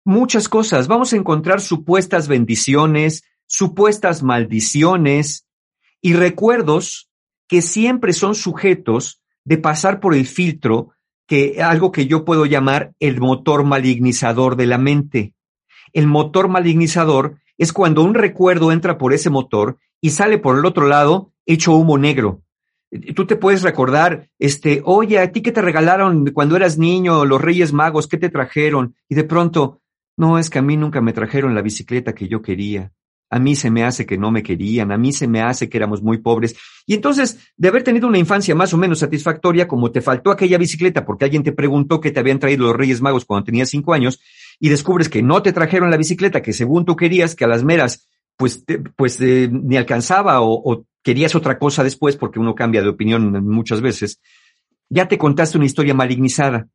muchas 0.06 0.50
cosas. 0.50 0.88
Vamos 0.88 1.14
a 1.14 1.18
encontrar 1.18 1.62
supuestas 1.62 2.28
bendiciones, 2.28 3.24
supuestas 3.46 4.24
maldiciones 4.24 5.48
y 6.02 6.14
recuerdos 6.14 7.10
que 7.48 7.62
siempre 7.62 8.14
son 8.14 8.36
sujetos 8.36 9.22
de 9.44 9.58
pasar 9.58 10.00
por 10.00 10.14
el 10.14 10.26
filtro 10.26 10.92
que 11.30 11.62
algo 11.62 11.92
que 11.92 12.08
yo 12.08 12.26
puedo 12.26 12.48
llamar 12.48 12.94
el 13.00 13.22
motor 13.22 13.64
malignizador 13.64 14.56
de 14.56 14.66
la 14.66 14.80
mente. 14.80 15.36
El 15.94 16.08
motor 16.08 16.48
malignizador 16.48 17.38
es 17.60 17.72
cuando 17.72 18.02
un 18.02 18.16
recuerdo 18.16 18.72
entra 18.72 18.98
por 18.98 19.14
ese 19.14 19.30
motor 19.30 19.78
y 20.02 20.10
sale 20.10 20.40
por 20.40 20.58
el 20.58 20.66
otro 20.66 20.88
lado 20.88 21.32
hecho 21.46 21.76
humo 21.76 22.00
negro. 22.00 22.42
Tú 23.16 23.28
te 23.28 23.36
puedes 23.36 23.62
recordar, 23.62 24.28
este, 24.40 24.82
oye, 24.84 25.20
a 25.20 25.32
ti 25.32 25.44
que 25.44 25.52
te 25.52 25.62
regalaron 25.62 26.32
cuando 26.32 26.56
eras 26.56 26.80
niño, 26.80 27.24
los 27.26 27.40
Reyes 27.40 27.74
Magos, 27.74 28.08
¿qué 28.08 28.18
te 28.18 28.30
trajeron? 28.30 28.96
Y 29.08 29.14
de 29.14 29.24
pronto, 29.24 29.82
no, 30.18 30.40
es 30.40 30.50
que 30.50 30.58
a 30.58 30.64
mí 30.64 30.78
nunca 30.78 31.00
me 31.00 31.14
trajeron 31.14 31.54
la 31.54 31.62
bicicleta 31.62 32.16
que 32.16 32.28
yo 32.28 32.42
quería. 32.42 32.92
A 33.30 33.40
mí 33.40 33.56
se 33.56 33.70
me 33.70 33.84
hace 33.84 34.06
que 34.06 34.18
no 34.18 34.32
me 34.32 34.42
querían, 34.42 34.92
a 34.92 34.98
mí 34.98 35.14
se 35.14 35.28
me 35.28 35.42
hace 35.42 35.70
que 35.70 35.78
éramos 35.78 36.02
muy 36.02 36.18
pobres. 36.18 36.56
Y 36.86 36.96
entonces, 36.96 37.40
de 37.58 37.68
haber 37.68 37.84
tenido 37.84 38.08
una 38.08 38.18
infancia 38.18 38.56
más 38.56 38.74
o 38.74 38.78
menos 38.78 39.00
satisfactoria, 39.00 39.68
como 39.68 39.92
te 39.92 40.02
faltó 40.02 40.32
aquella 40.32 40.58
bicicleta 40.58 41.06
porque 41.06 41.26
alguien 41.26 41.44
te 41.44 41.52
preguntó 41.52 42.00
que 42.00 42.12
te 42.12 42.20
habían 42.20 42.40
traído 42.40 42.66
los 42.66 42.76
Reyes 42.76 43.02
Magos 43.02 43.26
cuando 43.26 43.46
tenías 43.46 43.70
cinco 43.70 43.94
años, 43.94 44.20
y 44.60 44.70
descubres 44.70 45.10
que 45.10 45.22
no 45.22 45.42
te 45.42 45.54
trajeron 45.54 45.90
la 45.90 45.98
bicicleta 45.98 46.42
que 46.42 46.54
según 46.54 46.86
tú 46.86 46.96
querías, 46.96 47.36
que 47.36 47.46
a 47.46 47.48
las 47.48 47.64
meras, 47.64 48.08
pues, 48.36 48.66
te, 48.66 48.80
pues 48.80 49.20
eh, 49.22 49.50
ni 49.52 49.78
alcanzaba 49.78 50.42
o, 50.42 50.54
o 50.54 50.86
querías 51.04 51.36
otra 51.36 51.58
cosa 51.60 51.84
después, 51.84 52.18
porque 52.18 52.40
uno 52.40 52.56
cambia 52.56 52.82
de 52.82 52.90
opinión 52.90 53.46
muchas 53.46 53.82
veces, 53.82 54.20
ya 54.90 55.08
te 55.08 55.18
contaste 55.18 55.58
una 55.58 55.66
historia 55.66 55.94
malignizada. 55.94 56.68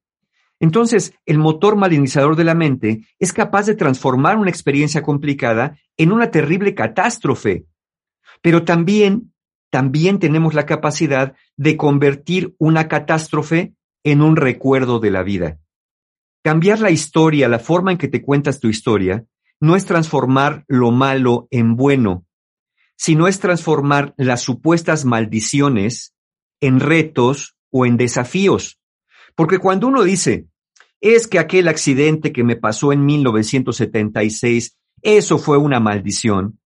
Entonces, 0.60 1.14
el 1.26 1.38
motor 1.38 1.76
malignizador 1.76 2.36
de 2.36 2.44
la 2.44 2.54
mente 2.54 3.06
es 3.18 3.32
capaz 3.32 3.66
de 3.66 3.74
transformar 3.74 4.38
una 4.38 4.50
experiencia 4.50 5.02
complicada 5.02 5.78
en 5.96 6.12
una 6.12 6.30
terrible 6.30 6.74
catástrofe. 6.74 7.66
Pero 8.40 8.64
también, 8.64 9.32
también 9.70 10.18
tenemos 10.18 10.54
la 10.54 10.66
capacidad 10.66 11.34
de 11.56 11.76
convertir 11.76 12.54
una 12.58 12.88
catástrofe 12.88 13.74
en 14.04 14.22
un 14.22 14.36
recuerdo 14.36 15.00
de 15.00 15.10
la 15.10 15.22
vida. 15.22 15.58
Cambiar 16.42 16.78
la 16.78 16.90
historia, 16.90 17.48
la 17.48 17.58
forma 17.58 17.92
en 17.92 17.98
que 17.98 18.08
te 18.08 18.22
cuentas 18.22 18.60
tu 18.60 18.68
historia, 18.68 19.24
no 19.60 19.76
es 19.76 19.86
transformar 19.86 20.64
lo 20.68 20.90
malo 20.90 21.48
en 21.50 21.74
bueno, 21.74 22.26
sino 22.96 23.26
es 23.26 23.40
transformar 23.40 24.14
las 24.16 24.42
supuestas 24.42 25.04
maldiciones 25.04 26.14
en 26.60 26.80
retos 26.80 27.56
o 27.70 27.86
en 27.86 27.96
desafíos. 27.96 28.78
Porque 29.34 29.58
cuando 29.58 29.88
uno 29.88 30.02
dice, 30.02 30.46
es 31.00 31.26
que 31.26 31.38
aquel 31.38 31.68
accidente 31.68 32.32
que 32.32 32.44
me 32.44 32.56
pasó 32.56 32.92
en 32.92 33.04
1976, 33.04 34.76
eso 35.02 35.38
fue 35.38 35.58
una 35.58 35.80
maldición, 35.80 36.58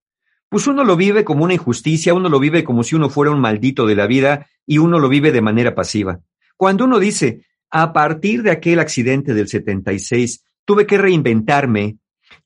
pues 0.48 0.66
uno 0.66 0.84
lo 0.84 0.96
vive 0.96 1.25
como 1.25 1.44
una 1.44 1.54
injusticia, 1.54 2.14
uno 2.14 2.28
lo 2.28 2.38
vive 2.38 2.64
como 2.64 2.82
si 2.82 2.96
uno 2.96 3.10
fuera 3.10 3.32
un 3.32 3.40
maldito 3.40 3.87
de 3.87 3.94
la 3.94 4.06
vida 4.06 4.46
y 4.66 4.78
uno 4.78 4.98
lo 4.98 5.08
vive 5.08 5.32
de 5.32 5.42
manera 5.42 5.75
pasiva. 5.75 6.20
Cuando 6.56 6.84
uno 6.84 6.98
dice, 6.98 7.44
a 7.70 7.92
partir 7.92 8.42
de 8.42 8.50
aquel 8.50 8.78
accidente 8.78 9.34
del 9.34 9.48
76, 9.48 10.44
tuve 10.64 10.87
que 10.87 10.98
reinventarme, 10.98 11.98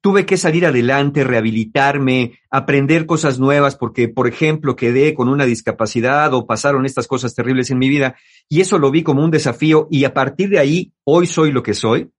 tuve 0.03 0.27
que 0.27 0.37
salir 0.37 0.67
adelante, 0.67 1.25
rehabilitarme, 1.25 2.41
aprender 2.51 3.07
cosas 3.07 3.39
nuevas 3.39 3.77
porque, 3.77 4.09
por 4.09 4.27
ejemplo, 4.27 4.75
quedé 4.77 5.15
con 5.15 5.29
una 5.29 5.47
discapacidad 5.47 6.35
o 6.35 6.45
pasaron 6.45 6.85
estas 6.85 7.07
cosas 7.07 7.35
terribles 7.35 7.71
en 7.71 7.79
mi 7.79 7.89
vida 7.89 8.17
y 8.49 8.61
eso 8.61 8.79
lo 8.79 8.91
vi 8.91 9.05
como 9.05 9.25
un 9.25 9.31
desafío 9.31 9.87
y 9.91 10.05
a 10.05 10.13
partir 10.13 10.51
de 10.51 10.59
ahí 10.59 10.93
hoy 11.05 11.27
soy 11.27 11.53
lo 11.53 11.63
que 11.63 11.73
soy. 11.73 12.11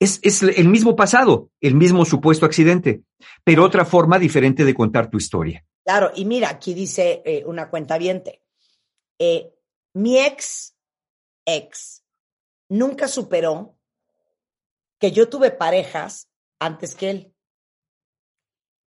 Es, 0.00 0.18
es 0.24 0.42
el 0.42 0.68
mismo 0.68 0.96
pasado, 0.96 1.48
el 1.60 1.76
mismo 1.76 2.04
supuesto 2.04 2.44
accidente, 2.44 3.02
pero 3.44 3.64
otra 3.64 3.84
forma 3.84 4.18
diferente 4.18 4.64
de 4.64 4.74
contar 4.74 5.08
tu 5.08 5.16
historia. 5.16 5.64
Claro, 5.84 6.10
y 6.16 6.24
mira, 6.24 6.50
aquí 6.50 6.74
dice 6.74 7.22
eh, 7.24 7.44
una 7.46 7.70
cuenta 7.70 7.98
viente. 7.98 8.42
Eh, 9.20 9.54
mi 9.94 10.18
ex, 10.18 10.74
ex, 11.44 12.02
nunca 12.68 13.06
superó 13.06 13.76
que 14.98 15.12
yo 15.12 15.28
tuve 15.28 15.52
parejas 15.52 16.31
antes 16.64 16.94
que 16.94 17.10
él. 17.10 17.34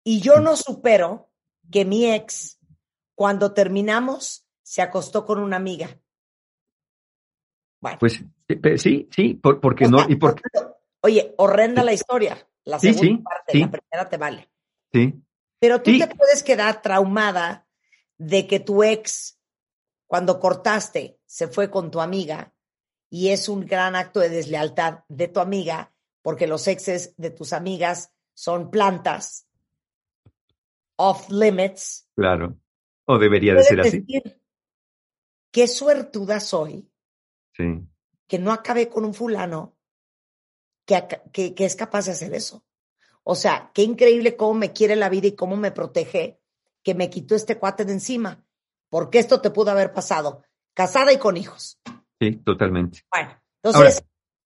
Y 0.05 0.21
yo 0.21 0.41
no 0.41 0.57
supero 0.57 1.31
que 1.71 1.85
mi 1.85 2.11
ex, 2.11 2.59
cuando 3.15 3.53
terminamos, 3.53 4.47
se 4.63 4.83
acostó 4.83 5.27
con 5.27 5.39
una 5.39 5.57
amiga. 5.57 6.01
Bueno. 7.81 7.99
Pues 7.99 8.25
sí, 8.77 9.09
sí, 9.11 9.35
porque 9.35 9.89
no. 9.89 10.09
Y 10.09 10.17
porque... 10.17 10.43
Oye, 11.03 11.35
horrenda 11.37 11.85
la 11.85 11.93
historia. 11.93 12.49
La 12.65 12.79
segunda 12.79 13.23
parte, 13.23 13.59
la 13.59 13.71
primera 13.71 14.09
te 14.09 14.17
vale. 14.17 14.51
Sí. 14.93 15.15
Pero 15.59 15.81
tú 15.81 15.97
te 15.99 16.07
puedes 16.15 16.43
quedar 16.43 16.83
traumada 16.83 17.67
de 18.19 18.47
que 18.47 18.61
tu 18.61 18.83
ex, 18.83 19.39
cuando 20.07 20.39
cortaste, 20.39 21.19
se 21.25 21.49
fue 21.49 21.71
con 21.71 21.91
tu 21.91 22.01
amiga 22.01 22.55
y 23.11 23.29
es 23.29 23.49
un 23.49 23.67
gran 23.67 23.97
acto 23.97 24.21
de 24.21 24.29
deslealtad 24.29 25.05
de 25.09 25.29
tu 25.29 25.41
amiga 25.41 25.93
porque 26.28 26.47
los 26.47 26.68
exes 26.68 27.14
de 27.16 27.30
tus 27.30 27.54
amigas 27.54 28.12
son 28.35 28.70
plantas 28.70 29.49
off 30.97 31.30
limits. 31.30 32.06
Claro. 32.14 32.54
O 33.06 33.16
debería 33.16 33.54
de 33.54 33.62
ser 33.62 33.80
así. 33.80 34.04
Qué 35.50 35.66
suertuda 35.66 36.38
soy. 36.38 36.87
Sí. 37.54 37.80
Que 38.26 38.38
no 38.38 38.52
acabé 38.52 38.90
con 38.90 39.06
un 39.06 39.14
fulano 39.14 39.78
que, 40.85 41.02
que, 41.32 41.54
que, 41.54 41.64
es 41.64 41.75
capaz 41.75 42.04
de 42.04 42.12
hacer 42.12 42.35
eso. 42.35 42.62
O 43.23 43.35
sea, 43.35 43.70
qué 43.73 43.80
increíble 43.80 44.37
cómo 44.37 44.52
me 44.52 44.75
quiere 44.75 44.97
la 44.97 45.08
vida 45.08 45.28
y 45.28 45.35
cómo 45.35 45.56
me 45.56 45.73
protege 45.73 46.42
que 46.82 46.94
me 46.94 47.08
quitó 47.08 47.37
este 47.37 47.56
cuate 47.56 47.87
de 47.87 47.92
encima. 47.92 48.44
Porque 48.90 49.18
esto 49.18 49.40
te 49.40 49.49
pudo 49.49 49.70
haber 49.70 49.94
pasado. 49.94 50.42
Casada 50.75 51.11
y 51.11 51.16
con 51.16 51.38
hijos. 51.38 51.80
Sí, 52.20 52.32
totalmente. 52.44 53.00
Bueno, 53.11 53.30
entonces, 53.62 54.04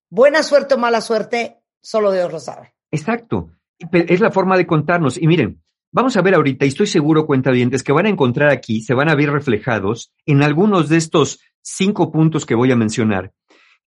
buena 0.08 0.44
suerte 0.44 0.74
o 0.74 0.78
mala 0.78 1.00
suerte, 1.00 1.61
Solo 1.82 2.12
Dios 2.12 2.32
lo 2.32 2.38
sabe. 2.38 2.74
Exacto. 2.90 3.50
Es 3.92 4.20
la 4.20 4.30
forma 4.30 4.56
de 4.56 4.66
contarnos. 4.66 5.20
Y 5.20 5.26
miren, 5.26 5.62
vamos 5.90 6.16
a 6.16 6.22
ver 6.22 6.34
ahorita, 6.34 6.64
y 6.64 6.68
estoy 6.68 6.86
seguro, 6.86 7.26
cuentavientes, 7.26 7.82
que 7.82 7.92
van 7.92 8.06
a 8.06 8.10
encontrar 8.10 8.50
aquí, 8.50 8.80
se 8.80 8.94
van 8.94 9.08
a 9.08 9.14
ver 9.14 9.30
reflejados 9.30 10.12
en 10.24 10.42
algunos 10.42 10.88
de 10.88 10.96
estos 10.96 11.40
cinco 11.60 12.12
puntos 12.12 12.46
que 12.46 12.54
voy 12.54 12.70
a 12.70 12.76
mencionar, 12.76 13.32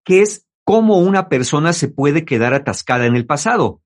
que 0.04 0.22
es 0.22 0.46
cómo 0.64 1.00
una 1.00 1.30
persona 1.30 1.74
se 1.74 1.88
puede 1.88 2.26
quedar 2.26 2.54
atascada 2.54 3.06
en 3.06 3.16
el 3.16 3.26
pasado. 3.26 3.82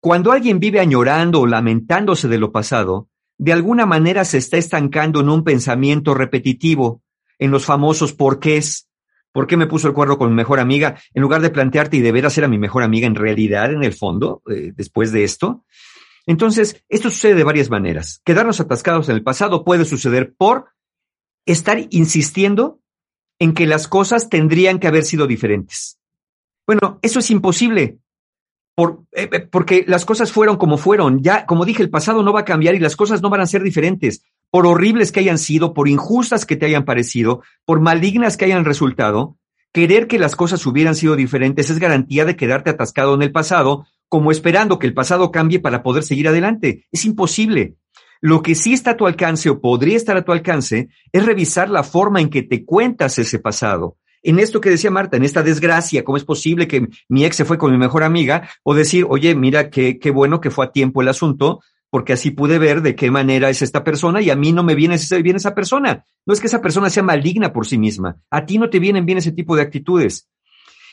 Cuando 0.00 0.32
alguien 0.32 0.58
vive 0.60 0.80
añorando 0.80 1.40
o 1.40 1.46
lamentándose 1.46 2.28
de 2.28 2.38
lo 2.38 2.52
pasado, 2.52 3.08
de 3.38 3.52
alguna 3.52 3.86
manera 3.86 4.24
se 4.24 4.38
está 4.38 4.58
estancando 4.58 5.20
en 5.20 5.28
un 5.28 5.44
pensamiento 5.44 6.14
repetitivo, 6.14 7.02
en 7.38 7.50
los 7.50 7.64
famosos 7.64 8.12
porqués, 8.12 8.88
¿Por 9.34 9.48
qué 9.48 9.56
me 9.56 9.66
puso 9.66 9.88
el 9.88 9.94
cuerno 9.94 10.16
con 10.16 10.28
mi 10.28 10.36
mejor 10.36 10.60
amiga? 10.60 10.96
En 11.12 11.20
lugar 11.20 11.42
de 11.42 11.50
plantearte 11.50 11.96
y 11.96 12.00
de 12.00 12.12
veras 12.12 12.38
a 12.38 12.46
mi 12.46 12.56
mejor 12.56 12.84
amiga 12.84 13.08
en 13.08 13.16
realidad, 13.16 13.72
en 13.72 13.82
el 13.82 13.92
fondo, 13.92 14.42
eh, 14.48 14.70
después 14.76 15.10
de 15.10 15.24
esto. 15.24 15.64
Entonces, 16.24 16.84
esto 16.88 17.10
sucede 17.10 17.34
de 17.34 17.42
varias 17.42 17.68
maneras. 17.68 18.22
Quedarnos 18.24 18.60
atascados 18.60 19.08
en 19.08 19.16
el 19.16 19.24
pasado 19.24 19.64
puede 19.64 19.86
suceder 19.86 20.34
por 20.38 20.66
estar 21.46 21.78
insistiendo 21.90 22.78
en 23.40 23.54
que 23.54 23.66
las 23.66 23.88
cosas 23.88 24.28
tendrían 24.28 24.78
que 24.78 24.86
haber 24.86 25.02
sido 25.02 25.26
diferentes. 25.26 25.98
Bueno, 26.64 27.00
eso 27.02 27.18
es 27.18 27.28
imposible. 27.32 27.98
Por, 28.76 29.02
eh, 29.10 29.28
eh, 29.32 29.40
porque 29.40 29.84
las 29.88 30.04
cosas 30.04 30.30
fueron 30.30 30.58
como 30.58 30.78
fueron. 30.78 31.24
Ya, 31.24 31.44
como 31.44 31.64
dije, 31.64 31.82
el 31.82 31.90
pasado 31.90 32.22
no 32.22 32.32
va 32.32 32.40
a 32.40 32.44
cambiar 32.44 32.76
y 32.76 32.78
las 32.78 32.94
cosas 32.94 33.20
no 33.20 33.30
van 33.30 33.40
a 33.40 33.46
ser 33.46 33.64
diferentes 33.64 34.22
por 34.54 34.68
horribles 34.68 35.10
que 35.10 35.18
hayan 35.18 35.38
sido, 35.38 35.74
por 35.74 35.88
injustas 35.88 36.46
que 36.46 36.54
te 36.54 36.64
hayan 36.66 36.84
parecido, 36.84 37.42
por 37.64 37.80
malignas 37.80 38.36
que 38.36 38.44
hayan 38.44 38.64
resultado, 38.64 39.36
querer 39.72 40.06
que 40.06 40.16
las 40.16 40.36
cosas 40.36 40.64
hubieran 40.64 40.94
sido 40.94 41.16
diferentes 41.16 41.70
es 41.70 41.80
garantía 41.80 42.24
de 42.24 42.36
quedarte 42.36 42.70
atascado 42.70 43.16
en 43.16 43.22
el 43.22 43.32
pasado, 43.32 43.84
como 44.08 44.30
esperando 44.30 44.78
que 44.78 44.86
el 44.86 44.94
pasado 44.94 45.32
cambie 45.32 45.58
para 45.58 45.82
poder 45.82 46.04
seguir 46.04 46.28
adelante. 46.28 46.86
Es 46.92 47.04
imposible. 47.04 47.74
Lo 48.20 48.42
que 48.42 48.54
sí 48.54 48.72
está 48.72 48.92
a 48.92 48.96
tu 48.96 49.08
alcance 49.08 49.50
o 49.50 49.60
podría 49.60 49.96
estar 49.96 50.16
a 50.16 50.24
tu 50.24 50.30
alcance 50.30 50.88
es 51.10 51.26
revisar 51.26 51.68
la 51.68 51.82
forma 51.82 52.20
en 52.20 52.30
que 52.30 52.44
te 52.44 52.64
cuentas 52.64 53.18
ese 53.18 53.40
pasado. 53.40 53.96
En 54.22 54.38
esto 54.38 54.60
que 54.60 54.70
decía 54.70 54.92
Marta, 54.92 55.16
en 55.16 55.24
esta 55.24 55.42
desgracia, 55.42 56.04
¿cómo 56.04 56.16
es 56.16 56.24
posible 56.24 56.68
que 56.68 56.86
mi 57.08 57.24
ex 57.24 57.34
se 57.34 57.44
fue 57.44 57.58
con 57.58 57.72
mi 57.72 57.76
mejor 57.76 58.04
amiga? 58.04 58.48
O 58.62 58.72
decir, 58.72 59.04
oye, 59.08 59.34
mira, 59.34 59.68
qué, 59.68 59.98
qué 59.98 60.12
bueno 60.12 60.40
que 60.40 60.52
fue 60.52 60.64
a 60.64 60.70
tiempo 60.70 61.02
el 61.02 61.08
asunto, 61.08 61.60
porque 61.94 62.14
así 62.14 62.32
pude 62.32 62.58
ver 62.58 62.82
de 62.82 62.96
qué 62.96 63.08
manera 63.12 63.48
es 63.50 63.62
esta 63.62 63.84
persona 63.84 64.20
y 64.20 64.28
a 64.28 64.34
mí 64.34 64.50
no 64.50 64.64
me 64.64 64.74
viene 64.74 64.96
bien 65.22 65.36
esa 65.36 65.54
persona. 65.54 66.04
No 66.26 66.34
es 66.34 66.40
que 66.40 66.48
esa 66.48 66.60
persona 66.60 66.90
sea 66.90 67.04
maligna 67.04 67.52
por 67.52 67.68
sí 67.68 67.78
misma, 67.78 68.20
a 68.30 68.44
ti 68.46 68.58
no 68.58 68.68
te 68.68 68.80
vienen 68.80 69.06
bien 69.06 69.18
ese 69.18 69.30
tipo 69.30 69.54
de 69.54 69.62
actitudes. 69.62 70.28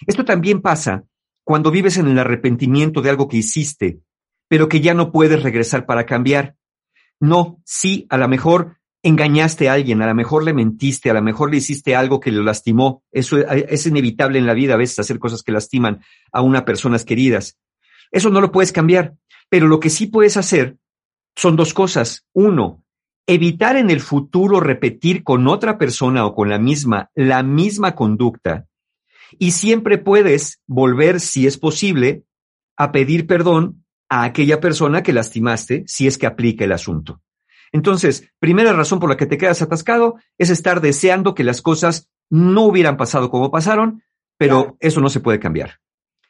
Esto 0.05 0.24
también 0.24 0.62
pasa 0.62 1.05
cuando 1.43 1.72
vives 1.72 1.98
en 1.98 2.08
el 2.08 2.20
arrepentimiento 2.20 3.01
de 3.01 3.10
algo 3.10 3.27
que 3.27 3.38
hiciste, 3.38 4.01
pero 4.48 4.70
que 4.70 4.79
ya 4.79 4.93
no 4.93 5.12
puedes 5.12 5.41
regresar 5.41 5.88
para 5.88 6.05
cambiar. 6.05 6.55
No, 7.20 7.60
sí, 7.65 8.05
a 8.12 8.20
lo 8.20 8.27
mejor 8.27 8.77
engañaste 9.01 9.70
a 9.70 9.74
alguien, 9.74 10.03
a 10.03 10.05
lo 10.05 10.13
mejor 10.13 10.43
le 10.43 10.53
mentiste, 10.53 11.10
a 11.10 11.15
lo 11.15 11.24
mejor 11.24 11.50
le 11.50 11.58
hiciste 11.58 11.96
algo 11.96 12.20
que 12.20 12.31
lo 12.31 12.43
lastimó. 12.43 13.03
Eso 13.12 13.39
es 13.39 13.88
inevitable 13.88 14.38
en 14.38 14.46
la 14.46 14.53
vida 14.53 14.75
a 14.75 14.77
veces 14.77 15.00
hacer 15.00 15.17
cosas 15.17 15.41
que 15.41 15.51
lastiman 15.51 16.01
a 16.31 16.43
unas 16.43 16.62
personas 16.62 17.05
queridas. 17.05 17.58
Eso 18.12 18.29
no 18.29 18.39
lo 18.39 18.51
puedes 18.51 18.72
cambiar, 18.72 19.15
pero 19.50 19.67
lo 19.67 19.79
que 19.79 19.89
sí 19.89 20.05
puedes 20.05 20.38
hacer 20.38 20.77
son 21.35 21.55
dos 21.55 21.73
cosas. 21.73 22.25
Uno, 22.33 22.83
evitar 23.27 23.75
en 23.75 23.89
el 23.89 24.01
futuro 24.01 24.59
repetir 24.59 25.23
con 25.23 25.47
otra 25.47 25.77
persona 25.77 26.25
o 26.25 26.35
con 26.35 26.50
la 26.50 26.59
misma 26.59 27.09
la 27.15 27.43
misma 27.43 27.95
conducta. 27.95 28.67
Y 29.39 29.51
siempre 29.51 29.97
puedes 29.97 30.61
volver, 30.67 31.19
si 31.19 31.47
es 31.47 31.57
posible, 31.57 32.23
a 32.75 32.91
pedir 32.91 33.27
perdón 33.27 33.85
a 34.09 34.23
aquella 34.23 34.59
persona 34.59 35.03
que 35.03 35.13
lastimaste 35.13 35.83
si 35.88 36.07
es 36.07 36.17
que 36.17 36.27
aplica 36.27 36.65
el 36.65 36.73
asunto. 36.73 37.21
Entonces, 37.71 38.29
primera 38.39 38.73
razón 38.73 39.00
por 39.00 39.09
la 39.09 39.15
que 39.15 39.25
te 39.25 39.38
quedas 39.38 39.61
atascado 39.61 40.15
es 40.38 40.50
estar 40.50 40.81
deseando 40.81 41.33
que 41.33 41.45
las 41.45 41.61
cosas 41.61 42.09
no 42.29 42.63
hubieran 42.63 42.97
pasado 42.97 43.29
como 43.29 43.51
pasaron, 43.51 44.03
pero 44.38 44.75
eso 44.79 45.00
no 45.00 45.09
se 45.09 45.21
puede 45.21 45.39
cambiar. 45.39 45.79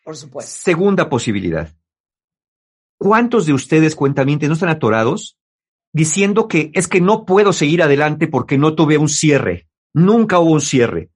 Por 0.03 0.15
supuesto. 0.15 0.51
Segunda 0.51 1.09
posibilidad, 1.09 1.73
¿Cuántos 3.01 3.47
de 3.47 3.53
ustedes, 3.53 3.95
cuentamientos, 3.95 4.47
no 4.47 4.53
están 4.53 4.69
atorados 4.69 5.35
diciendo 5.91 6.47
que 6.47 6.69
es 6.75 6.87
que 6.87 7.01
no 7.01 7.25
puedo 7.25 7.51
seguir 7.51 7.81
adelante 7.81 8.27
porque 8.27 8.59
no 8.59 8.75
tuve 8.75 8.99
un 8.99 9.09
cierre? 9.09 9.67
Nunca 9.91 10.37
hubo 10.37 10.51
un 10.51 10.61
cierre. 10.61 11.09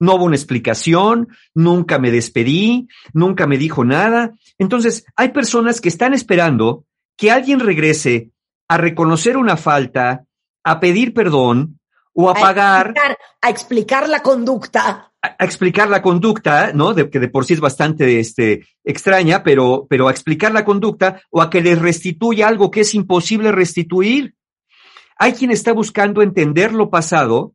No 0.00 0.14
hubo 0.14 0.24
una 0.24 0.36
explicación, 0.36 1.28
nunca 1.52 1.98
me 1.98 2.10
despedí, 2.10 2.88
nunca 3.12 3.46
me 3.46 3.58
dijo 3.58 3.84
nada. 3.84 4.32
Entonces, 4.56 5.04
hay 5.14 5.28
personas 5.28 5.82
que 5.82 5.90
están 5.90 6.14
esperando 6.14 6.86
que 7.18 7.30
alguien 7.30 7.60
regrese 7.60 8.30
a 8.66 8.78
reconocer 8.78 9.36
una 9.36 9.58
falta, 9.58 10.24
a 10.64 10.80
pedir 10.80 11.12
perdón 11.12 11.80
o 12.14 12.30
a, 12.30 12.34
pagar. 12.34 12.94
a 13.42 13.50
explicar 13.50 14.08
la 14.08 14.22
conducta 14.22 15.12
a 15.38 15.44
explicar 15.44 15.88
la 15.88 16.02
conducta, 16.02 16.72
¿no? 16.72 16.94
De, 16.94 17.10
que 17.10 17.18
de 17.18 17.28
por 17.28 17.44
sí 17.44 17.54
es 17.54 17.60
bastante 17.60 18.18
este, 18.18 18.66
extraña, 18.84 19.42
pero, 19.42 19.86
pero 19.88 20.08
a 20.08 20.10
explicar 20.10 20.52
la 20.52 20.64
conducta 20.64 21.20
o 21.30 21.42
a 21.42 21.50
que 21.50 21.60
les 21.60 21.78
restituya 21.78 22.48
algo 22.48 22.70
que 22.70 22.80
es 22.80 22.94
imposible 22.94 23.52
restituir. 23.52 24.34
Hay 25.18 25.32
quien 25.32 25.50
está 25.50 25.72
buscando 25.72 26.22
entender 26.22 26.72
lo 26.72 26.90
pasado 26.90 27.54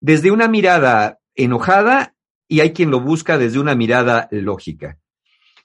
desde 0.00 0.30
una 0.30 0.48
mirada 0.48 1.18
enojada 1.34 2.14
y 2.48 2.60
hay 2.60 2.72
quien 2.72 2.90
lo 2.90 3.00
busca 3.00 3.38
desde 3.38 3.58
una 3.58 3.74
mirada 3.74 4.28
lógica. 4.30 4.98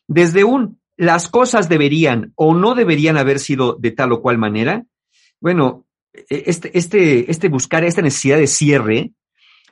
desde 0.08 0.44
un 0.44 0.82
las 0.98 1.28
cosas 1.28 1.70
deberían 1.70 2.34
o 2.36 2.54
no 2.54 2.76
deberían 2.76 3.18
haber 3.18 3.40
sido 3.40 3.76
de 3.80 3.92
tal 3.92 4.12
o 4.12 4.22
cual 4.22 4.38
manera, 4.38 4.86
bueno, 5.40 5.86
e, 6.14 6.44
este, 6.46 6.78
este, 6.78 7.32
este 7.32 7.50
buscar 7.50 7.84
esta 7.84 8.02
necesidad 8.02 8.38
de 8.38 8.48
cierre 8.48 9.12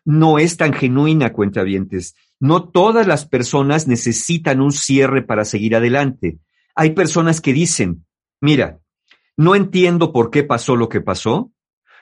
no 0.06 0.40
es 0.40 0.58
tan 0.58 0.74
genuina, 0.74 1.34
cuentavientes. 1.34 2.16
No 2.40 2.70
todas 2.70 3.08
las 3.08 3.26
personas 3.26 3.88
necesitan 3.88 4.62
un 4.62 4.72
cierre 4.72 5.22
para 5.22 5.46
seguir 5.46 5.76
adelante. 5.76 6.40
Hay 6.76 6.92
personas 6.92 7.42
que 7.42 7.54
dicen, 7.54 8.06
mira, 8.40 8.80
no 9.38 9.56
entiendo 9.56 10.12
por 10.12 10.32
qué 10.32 10.44
pasó 10.44 10.76
lo 10.76 10.90
que 10.90 11.02
pasó, 11.02 11.52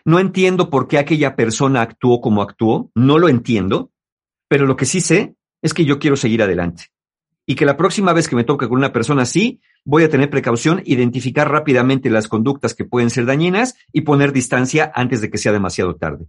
no 0.05 0.19
entiendo 0.19 0.69
por 0.69 0.87
qué 0.87 0.97
aquella 0.97 1.35
persona 1.35 1.81
actuó 1.81 2.21
como 2.21 2.41
actuó, 2.41 2.91
no 2.95 3.17
lo 3.17 3.27
entiendo, 3.27 3.91
pero 4.47 4.65
lo 4.65 4.75
que 4.75 4.85
sí 4.85 5.01
sé 5.01 5.35
es 5.61 5.73
que 5.73 5.85
yo 5.85 5.99
quiero 5.99 6.15
seguir 6.15 6.41
adelante. 6.41 6.85
Y 7.45 7.55
que 7.55 7.65
la 7.65 7.77
próxima 7.77 8.13
vez 8.13 8.27
que 8.27 8.35
me 8.35 8.43
toque 8.43 8.67
con 8.67 8.77
una 8.77 8.93
persona 8.93 9.23
así, 9.23 9.59
voy 9.83 10.03
a 10.03 10.09
tener 10.09 10.29
precaución, 10.29 10.81
identificar 10.85 11.49
rápidamente 11.49 12.09
las 12.09 12.27
conductas 12.27 12.75
que 12.75 12.85
pueden 12.85 13.09
ser 13.09 13.25
dañinas 13.25 13.75
y 13.91 14.01
poner 14.01 14.31
distancia 14.31 14.91
antes 14.93 15.21
de 15.21 15.29
que 15.29 15.37
sea 15.37 15.51
demasiado 15.51 15.95
tarde. 15.95 16.27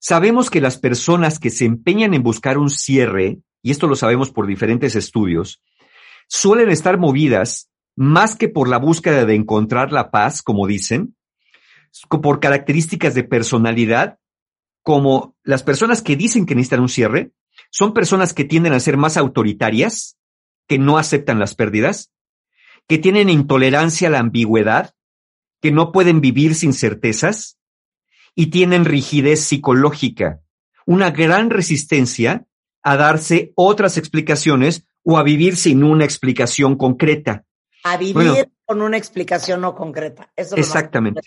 Sabemos 0.00 0.48
que 0.48 0.62
las 0.62 0.78
personas 0.78 1.38
que 1.38 1.50
se 1.50 1.66
empeñan 1.66 2.14
en 2.14 2.22
buscar 2.22 2.56
un 2.56 2.70
cierre, 2.70 3.38
y 3.62 3.70
esto 3.70 3.86
lo 3.86 3.96
sabemos 3.96 4.30
por 4.30 4.46
diferentes 4.46 4.96
estudios, 4.96 5.62
suelen 6.26 6.70
estar 6.70 6.98
movidas 6.98 7.70
más 7.96 8.34
que 8.34 8.48
por 8.48 8.66
la 8.66 8.78
búsqueda 8.78 9.26
de 9.26 9.34
encontrar 9.34 9.92
la 9.92 10.10
paz, 10.10 10.40
como 10.40 10.66
dicen, 10.66 11.16
por 12.08 12.40
características 12.40 13.14
de 13.14 13.24
personalidad, 13.24 14.18
como 14.82 15.36
las 15.42 15.62
personas 15.62 16.00
que 16.00 16.16
dicen 16.16 16.46
que 16.46 16.54
necesitan 16.54 16.80
un 16.80 16.88
cierre, 16.88 17.32
son 17.70 17.92
personas 17.92 18.32
que 18.32 18.44
tienden 18.44 18.72
a 18.72 18.80
ser 18.80 18.96
más 18.96 19.18
autoritarias, 19.18 20.16
que 20.66 20.78
no 20.78 20.96
aceptan 20.96 21.38
las 21.38 21.54
pérdidas, 21.54 22.10
que 22.88 22.96
tienen 22.96 23.28
intolerancia 23.28 24.08
a 24.08 24.12
la 24.12 24.20
ambigüedad, 24.20 24.94
que 25.60 25.72
no 25.72 25.92
pueden 25.92 26.22
vivir 26.22 26.54
sin 26.54 26.72
certezas 26.72 27.59
y 28.34 28.46
tienen 28.46 28.84
rigidez 28.84 29.40
psicológica, 29.44 30.40
una 30.86 31.10
gran 31.10 31.50
resistencia 31.50 32.46
a 32.82 32.96
darse 32.96 33.52
otras 33.54 33.98
explicaciones 33.98 34.86
o 35.02 35.18
a 35.18 35.22
vivir 35.22 35.56
sin 35.56 35.84
una 35.84 36.04
explicación 36.04 36.76
concreta. 36.76 37.44
A 37.84 37.96
vivir 37.96 38.50
con 38.64 38.82
una 38.82 38.96
explicación 38.96 39.60
no 39.60 39.74
concreta. 39.74 40.30
exactamente. 40.36 41.20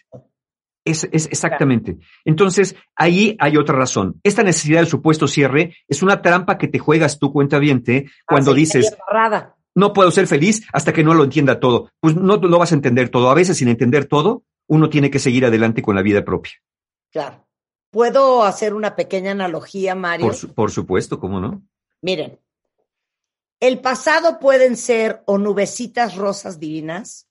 Es, 0.86 1.08
es, 1.12 1.28
exactamente. 1.28 1.98
Entonces, 2.26 2.76
ahí 2.96 3.38
hay 3.40 3.56
otra 3.56 3.76
razón. 3.76 4.20
Esta 4.24 4.44
necesidad 4.44 4.80
del 4.80 4.88
supuesto 4.88 5.28
cierre 5.28 5.78
es 5.88 6.04
una 6.04 6.22
trampa 6.22 6.58
que 6.58 6.68
te 6.68 6.78
juegas 6.78 7.20
tú, 7.20 7.32
cuenta 7.32 7.58
viente, 7.58 8.10
cuando 8.28 8.54
dices, 8.54 8.94
no 9.76 9.94
puedo 9.94 10.12
ser 10.12 10.28
feliz 10.28 10.68
hasta 10.74 10.92
que 10.92 11.04
no 11.04 11.14
lo 11.14 11.24
entienda 11.24 11.60
todo. 11.60 11.90
Pues 12.00 12.16
no 12.16 12.38
lo 12.38 12.60
vas 12.60 12.74
a 12.74 12.76
entender 12.76 13.10
todo. 13.10 13.30
A 13.30 13.34
veces, 13.34 13.58
sin 13.58 13.70
entender 13.70 14.06
todo, 14.06 14.44
uno 14.68 14.90
tiene 14.90 15.10
que 15.10 15.20
seguir 15.20 15.46
adelante 15.46 15.82
con 15.82 15.96
la 15.96 16.02
vida 16.02 16.26
propia. 16.26 16.54
Claro. 17.14 17.48
¿Puedo 17.92 18.44
hacer 18.44 18.74
una 18.74 18.98
pequeña 18.98 19.32
analogía, 19.32 19.96
Mario? 19.96 20.28
Por, 20.28 20.54
por 20.54 20.72
supuesto, 20.72 21.18
¿cómo 21.18 21.40
no? 21.40 21.64
Miren, 22.02 22.42
el 23.62 23.80
pasado 23.80 24.40
pueden 24.40 24.76
ser 24.76 25.24
o 25.26 25.38
nubecitas 25.38 26.16
rosas 26.18 26.60
divinas 26.60 27.30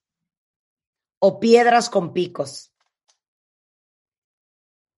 o 1.18 1.38
piedras 1.38 1.90
con 1.90 2.14
picos 2.14 2.72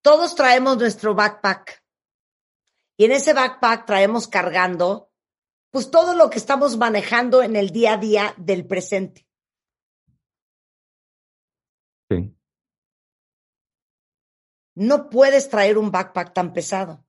todos 0.05 0.35
traemos 0.35 0.77
nuestro 0.77 1.15
backpack. 1.15 1.83
Y 2.99 3.07
en 3.07 3.13
ese 3.13 3.33
backpack 3.33 3.87
traemos 3.87 4.29
cargando, 4.29 5.11
pues 5.71 5.91
todo 5.91 6.15
lo 6.15 6.29
que 6.29 6.37
estamos 6.37 6.77
manejando 6.77 7.43
en 7.43 7.57
el 7.57 7.71
día 7.71 7.95
a 7.95 7.97
día 7.97 8.35
del 8.37 8.67
presente. 8.67 9.27
Sí. 12.11 12.37
No 14.75 15.09
puedes 15.09 15.49
traer 15.49 15.79
un 15.79 15.91
backpack 15.91 16.33
tan 16.35 16.53
pesado, 16.53 17.05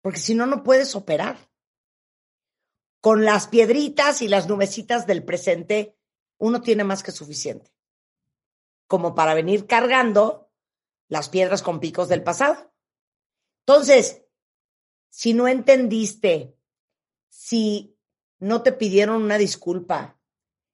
porque 0.00 0.20
si 0.20 0.34
no, 0.34 0.46
no 0.46 0.62
puedes 0.62 0.94
operar. 0.94 1.36
Con 3.00 3.24
las 3.24 3.46
piedritas 3.46 4.22
y 4.22 4.28
las 4.28 4.48
nubecitas 4.48 5.06
del 5.06 5.24
presente, 5.24 5.96
uno 6.38 6.60
tiene 6.62 6.84
más 6.84 7.02
que 7.02 7.12
suficiente. 7.12 7.72
Como 8.86 9.14
para 9.14 9.34
venir 9.34 9.66
cargando 9.66 10.50
las 11.08 11.28
piedras 11.28 11.62
con 11.62 11.80
picos 11.80 12.08
del 12.08 12.22
pasado. 12.22 12.72
Entonces, 13.60 14.22
si 15.10 15.34
no 15.34 15.48
entendiste, 15.48 16.56
si 17.28 17.96
no 18.38 18.62
te 18.62 18.72
pidieron 18.72 19.22
una 19.22 19.38
disculpa, 19.38 20.18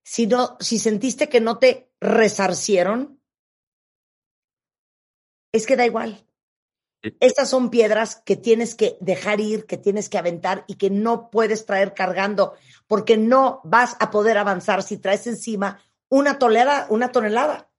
si, 0.03 0.27
no, 0.27 0.57
si 0.61 0.79
sentiste 0.79 1.29
que 1.29 1.41
no 1.41 1.59
te 1.59 1.93
resarcieron, 2.01 3.22
es 5.53 5.67
que 5.67 5.77
da 5.77 5.87
igual. 5.87 6.27
Estas 7.19 7.51
son 7.51 7.71
piedras 7.71 8.17
que 8.17 8.37
tienes 8.37 8.77
que 8.77 8.97
dejar 9.01 9.41
ir, 9.41 9.67
que 9.67 9.77
tienes 9.77 10.09
que 10.09 10.19
aventar 10.19 10.65
y 10.69 10.77
que 10.77 10.89
no 10.89 11.31
puedes 11.31 11.67
traer 11.67 11.95
cargando, 11.95 12.55
porque 12.87 13.17
no 13.17 13.61
vas 13.65 13.97
a 13.99 14.11
poder 14.11 14.39
avanzar 14.39 14.83
si 14.85 14.99
traes 14.99 15.27
encima 15.27 15.81
una 16.09 16.39
tonelada, 16.39 16.87
una 16.91 17.11
tonelada. 17.11 17.71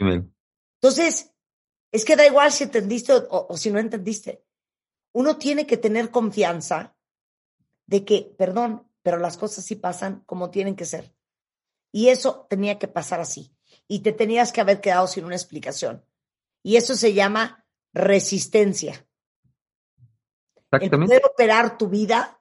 Entonces, 0.00 1.32
es 1.92 2.04
que 2.04 2.16
da 2.16 2.26
igual 2.26 2.50
si 2.52 2.64
entendiste 2.64 3.12
o, 3.30 3.56
si 3.56 3.70
no 3.70 3.78
entendiste. 3.78 4.44
Uno 5.12 5.38
tiene 5.38 5.66
que 5.66 5.76
tener 5.76 6.10
confianza 6.10 6.96
de 7.86 8.04
que, 8.04 8.34
perdón, 8.36 8.88
pero 9.02 9.18
las 9.18 9.36
cosas 9.36 9.64
sí 9.64 9.76
pasan 9.76 10.24
como 10.26 10.50
tienen 10.50 10.74
que 10.74 10.86
ser. 10.86 11.14
Y 11.92 12.08
eso 12.08 12.46
tenía 12.50 12.78
que 12.78 12.88
pasar 12.88 13.20
así. 13.20 13.54
Y 13.92 13.98
te 13.98 14.12
tenías 14.12 14.52
que 14.52 14.62
haber 14.62 14.80
quedado 14.80 15.06
sin 15.06 15.26
una 15.26 15.34
explicación. 15.34 16.02
Y 16.62 16.76
eso 16.76 16.94
se 16.94 17.12
llama 17.12 17.66
resistencia. 17.92 19.06
Exactamente. 20.56 21.14
El 21.14 21.20
poder 21.20 21.30
operar 21.30 21.76
tu 21.76 21.88
vida 21.88 22.40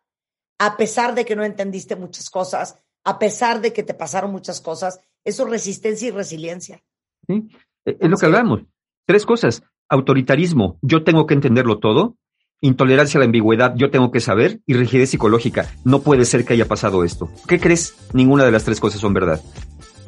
a 0.59 0.77
pesar 0.77 1.13
de 1.13 1.25
que 1.25 1.35
no 1.35 1.43
entendiste 1.43 1.97
muchas 1.97 2.29
cosas, 2.29 2.77
a 3.03 3.19
pesar 3.19 3.59
de 3.59 3.73
que 3.73 3.83
te 3.83 3.93
pasaron 3.93 4.31
muchas 4.31 4.61
cosas, 4.61 5.01
eso 5.25 5.43
es 5.43 5.49
resistencia 5.49 6.07
y 6.07 6.11
resiliencia. 6.11 6.81
¿sí? 7.27 7.49
Eh, 7.83 7.97
es 7.99 8.09
lo 8.09 8.15
que 8.15 8.27
hablamos. 8.27 8.61
Tres 9.05 9.25
cosas. 9.25 9.61
Autoritarismo, 9.89 10.79
yo 10.81 11.03
tengo 11.03 11.25
que 11.25 11.33
entenderlo 11.33 11.79
todo. 11.79 12.15
Intolerancia 12.61 13.17
a 13.17 13.19
la 13.19 13.25
ambigüedad, 13.25 13.75
yo 13.75 13.91
tengo 13.91 14.09
que 14.09 14.21
saber. 14.21 14.61
Y 14.65 14.75
rigidez 14.75 15.09
psicológica, 15.09 15.69
no 15.83 16.01
puede 16.01 16.23
ser 16.23 16.45
que 16.45 16.53
haya 16.53 16.69
pasado 16.69 17.03
esto. 17.03 17.29
¿Qué 17.45 17.59
crees? 17.59 17.97
Ninguna 18.13 18.45
de 18.45 18.51
las 18.51 18.63
tres 18.63 18.79
cosas 18.79 19.01
son 19.01 19.13
verdad. 19.13 19.41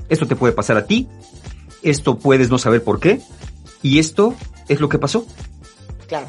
Esto 0.10 0.28
te 0.28 0.36
puede 0.36 0.54
pasar 0.54 0.78
a 0.78 0.86
ti, 0.86 1.08
esto 1.82 2.18
puedes 2.18 2.50
no 2.50 2.58
saber 2.58 2.84
por 2.84 3.00
qué, 3.00 3.22
y 3.82 4.00
esto 4.00 4.36
es 4.68 4.80
lo 4.80 4.90
que 4.90 5.00
pasó. 5.00 5.26
Claro. 6.08 6.28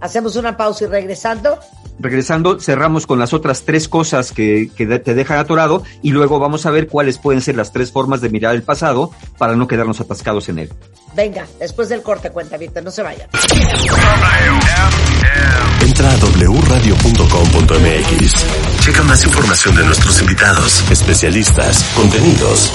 Hacemos 0.00 0.36
una 0.36 0.56
pausa 0.56 0.84
y 0.84 0.88
regresando, 0.88 1.58
regresando, 1.98 2.60
cerramos 2.60 3.06
con 3.06 3.18
las 3.18 3.32
otras 3.32 3.62
tres 3.62 3.88
cosas 3.88 4.32
que, 4.32 4.70
te 4.76 5.14
dejan 5.14 5.38
atorado 5.38 5.82
y 6.02 6.10
luego 6.10 6.38
vamos 6.38 6.66
a 6.66 6.70
ver 6.70 6.88
cuáles 6.88 7.18
pueden 7.18 7.40
ser 7.40 7.56
las 7.56 7.72
tres 7.72 7.90
formas 7.90 8.20
de 8.20 8.28
mirar 8.28 8.54
el 8.54 8.62
pasado 8.62 9.10
para 9.38 9.56
no 9.56 9.66
quedarnos 9.66 10.00
atascados 10.00 10.48
en 10.48 10.60
él. 10.60 10.72
Venga, 11.14 11.46
después 11.58 11.88
del 11.88 12.02
corte, 12.02 12.30
cuenta, 12.30 12.56
Víctor, 12.56 12.82
no 12.82 12.90
se 12.90 13.02
vayan. 13.02 13.28
Entra 15.80 16.10
a 16.10 16.16
wradio.com.mx. 16.16 18.34
Checa 18.80 19.02
más 19.04 19.24
información 19.24 19.76
de 19.76 19.84
nuestros 19.84 20.20
invitados, 20.20 20.84
especialistas, 20.90 21.84
contenidos. 21.94 22.72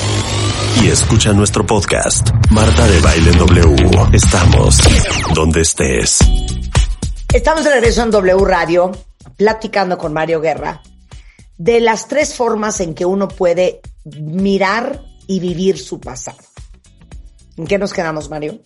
Y 0.81 0.87
escucha 0.87 1.33
nuestro 1.33 1.65
podcast, 1.65 2.29
Marta 2.51 2.87
de 2.87 3.01
Baile 3.01 3.31
W. 3.31 3.75
Estamos 4.13 4.77
donde 5.33 5.61
estés. 5.61 6.19
Estamos 7.31 7.63
de 7.63 7.69
regreso 7.69 8.01
en 8.01 8.09
W 8.09 8.43
Radio 8.43 8.91
platicando 9.37 9.99
con 9.99 10.13
Mario 10.13 10.41
Guerra 10.41 10.81
de 11.59 11.79
las 11.79 12.07
tres 12.07 12.35
formas 12.35 12.79
en 12.79 12.95
que 12.95 13.05
uno 13.05 13.27
puede 13.27 13.81
mirar 14.19 15.03
y 15.27 15.39
vivir 15.39 15.77
su 15.77 15.99
pasado. 15.99 16.39
¿En 17.55 17.67
qué 17.67 17.77
nos 17.77 17.93
quedamos, 17.93 18.31
Mario? 18.31 18.59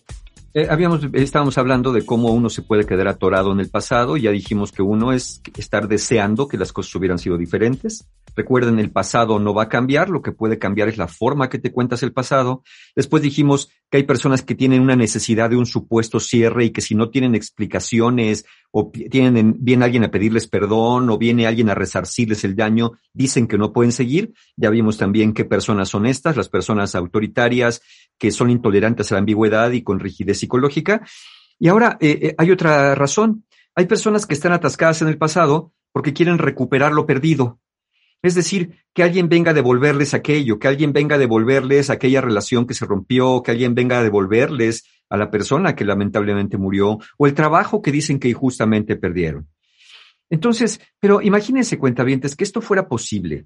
Eh, 0.53 0.67
habíamos, 0.69 1.01
estábamos 1.11 1.57
hablando 1.57 1.91
de 1.91 2.05
cómo 2.05 2.31
uno 2.31 2.49
se 2.49 2.61
puede 2.61 2.85
quedar 2.85 3.09
atorado 3.09 3.51
en 3.51 3.59
el 3.59 3.69
pasado. 3.69 4.15
Ya 4.15 4.31
dijimos 4.31 4.71
que 4.71 4.81
uno 4.81 5.11
es 5.11 5.41
estar 5.57 5.89
deseando 5.89 6.47
que 6.47 6.57
las 6.57 6.71
cosas 6.71 6.95
hubieran 6.95 7.19
sido 7.19 7.37
diferentes. 7.37 8.07
Recuerden, 8.35 8.79
el 8.79 8.91
pasado 8.91 9.39
no 9.39 9.53
va 9.53 9.63
a 9.63 9.69
cambiar, 9.69 10.09
lo 10.09 10.21
que 10.21 10.31
puede 10.31 10.57
cambiar 10.57 10.87
es 10.87 10.97
la 10.97 11.07
forma 11.07 11.49
que 11.49 11.59
te 11.59 11.71
cuentas 11.71 12.01
el 12.01 12.13
pasado. 12.13 12.63
Después 12.95 13.21
dijimos 13.21 13.69
que 13.93 13.97
hay 13.97 14.03
personas 14.05 14.41
que 14.41 14.55
tienen 14.55 14.81
una 14.81 14.95
necesidad 14.95 15.51
de 15.51 15.55
un 15.55 15.67
supuesto 15.67 16.19
cierre 16.19 16.65
y 16.65 16.71
que 16.71 16.81
si 16.81 16.95
no 16.95 17.11
tienen 17.11 17.35
explicaciones 17.35 18.43
o 18.71 18.89
tienen, 18.89 19.57
viene 19.59 19.85
alguien 19.85 20.03
a 20.03 20.09
pedirles 20.09 20.47
perdón 20.47 21.11
o 21.11 21.19
viene 21.19 21.45
alguien 21.45 21.69
a 21.69 21.75
resarcirles 21.75 22.43
el 22.43 22.55
daño, 22.55 22.93
dicen 23.13 23.45
que 23.45 23.59
no 23.59 23.71
pueden 23.71 23.91
seguir. 23.91 24.33
Ya 24.57 24.71
vimos 24.71 24.97
también 24.97 25.31
qué 25.31 25.45
personas 25.45 25.89
son 25.89 26.07
estas, 26.07 26.35
las 26.35 26.49
personas 26.49 26.95
autoritarias 26.95 27.83
que 28.17 28.31
son 28.31 28.49
intolerantes 28.49 29.11
a 29.11 29.15
la 29.15 29.19
ambigüedad 29.19 29.69
y 29.69 29.83
con 29.83 29.99
rigidez 29.99 30.39
psicológica. 30.39 31.05
Y 31.59 31.67
ahora 31.67 31.99
eh, 32.01 32.17
eh, 32.19 32.35
hay 32.39 32.49
otra 32.49 32.95
razón. 32.95 33.45
Hay 33.75 33.85
personas 33.85 34.25
que 34.25 34.33
están 34.33 34.53
atascadas 34.53 35.03
en 35.03 35.07
el 35.07 35.19
pasado 35.19 35.71
porque 35.91 36.13
quieren 36.13 36.39
recuperar 36.39 36.93
lo 36.93 37.05
perdido 37.05 37.59
Es 38.23 38.35
decir, 38.35 38.79
que 38.93 39.03
alguien 39.03 39.27
venga 39.27 39.51
a 39.51 39.53
devolverles 39.53 40.13
aquello, 40.13 40.57
que 40.57 40.69
alguien 40.69 40.93
venga 40.93 41.15
a 41.15 41.19
devolverles 41.19 41.89
aquella 41.89 42.21
relación 42.21 42.65
que 42.65 42.73
se 42.73 42.85
rompió, 42.85 43.43
que 43.43 43.51
alguien 43.51 43.75
venga 43.75 43.99
a 43.99 44.03
devolverles 44.03 44.85
a 45.09 45.17
la 45.17 45.29
persona 45.29 45.75
que 45.75 45.83
lamentablemente 45.83 46.57
murió, 46.57 46.99
o 47.17 47.27
el 47.27 47.33
trabajo 47.33 47.81
que 47.81 47.91
dicen 47.91 48.19
que 48.19 48.29
injustamente 48.29 48.95
perdieron. 48.95 49.49
Entonces, 50.29 50.79
pero 51.01 51.21
imagínense, 51.21 51.77
cuentavientes, 51.77 52.37
que 52.37 52.45
esto 52.45 52.61
fuera 52.61 52.87
posible. 52.87 53.45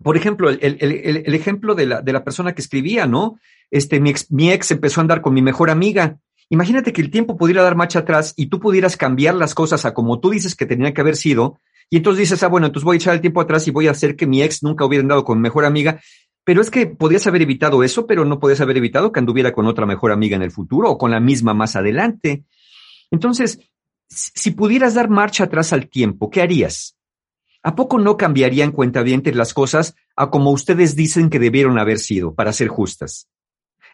Por 0.00 0.16
ejemplo, 0.16 0.48
el, 0.48 1.34
ejemplo 1.34 1.74
de 1.74 1.86
la, 1.86 2.00
de 2.00 2.12
la, 2.12 2.22
persona 2.22 2.54
que 2.54 2.62
escribía, 2.62 3.06
¿no? 3.06 3.40
Este, 3.68 3.98
mi 3.98 4.10
ex, 4.10 4.30
mi 4.30 4.52
ex 4.52 4.70
empezó 4.70 5.00
a 5.00 5.02
andar 5.02 5.22
con 5.22 5.34
mi 5.34 5.42
mejor 5.42 5.70
amiga. 5.70 6.20
Imagínate 6.50 6.92
que 6.92 7.02
el 7.02 7.10
tiempo 7.10 7.36
pudiera 7.36 7.64
dar 7.64 7.74
marcha 7.74 7.98
atrás 7.98 8.32
y 8.36 8.46
tú 8.46 8.60
pudieras 8.60 8.96
cambiar 8.96 9.34
las 9.34 9.56
cosas 9.56 9.84
a 9.84 9.92
como 9.92 10.20
tú 10.20 10.30
dices 10.30 10.54
que 10.54 10.66
tenían 10.66 10.94
que 10.94 11.00
haber 11.00 11.16
sido, 11.16 11.58
y 11.90 11.96
entonces 11.96 12.20
dices, 12.20 12.42
ah, 12.42 12.48
bueno, 12.48 12.66
entonces 12.66 12.84
voy 12.84 12.96
a 12.96 12.98
echar 12.98 13.14
el 13.14 13.20
tiempo 13.20 13.40
atrás 13.40 13.66
y 13.66 13.70
voy 13.70 13.88
a 13.88 13.92
hacer 13.92 14.14
que 14.14 14.26
mi 14.26 14.42
ex 14.42 14.62
nunca 14.62 14.84
hubiera 14.84 15.02
andado 15.02 15.24
con 15.24 15.40
mejor 15.40 15.64
amiga. 15.64 16.00
Pero 16.44 16.60
es 16.60 16.70
que 16.70 16.86
podías 16.86 17.26
haber 17.26 17.42
evitado 17.42 17.82
eso, 17.82 18.06
pero 18.06 18.24
no 18.24 18.38
podías 18.40 18.60
haber 18.60 18.78
evitado 18.78 19.12
que 19.12 19.20
anduviera 19.20 19.52
con 19.52 19.66
otra 19.66 19.86
mejor 19.86 20.12
amiga 20.12 20.36
en 20.36 20.42
el 20.42 20.50
futuro 20.50 20.90
o 20.90 20.98
con 20.98 21.10
la 21.10 21.20
misma 21.20 21.54
más 21.54 21.76
adelante. 21.76 22.44
Entonces, 23.10 23.60
si 24.08 24.50
pudieras 24.52 24.94
dar 24.94 25.08
marcha 25.08 25.44
atrás 25.44 25.72
al 25.72 25.88
tiempo, 25.88 26.30
¿qué 26.30 26.42
harías? 26.42 26.96
¿A 27.62 27.74
poco 27.74 27.98
no 27.98 28.16
cambiarían 28.16 28.72
cuentavientes 28.72 29.34
las 29.34 29.52
cosas 29.52 29.94
a 30.16 30.30
como 30.30 30.50
ustedes 30.50 30.94
dicen 30.94 31.28
que 31.28 31.38
debieron 31.38 31.78
haber 31.78 31.98
sido, 31.98 32.34
para 32.34 32.52
ser 32.52 32.68
justas? 32.68 33.28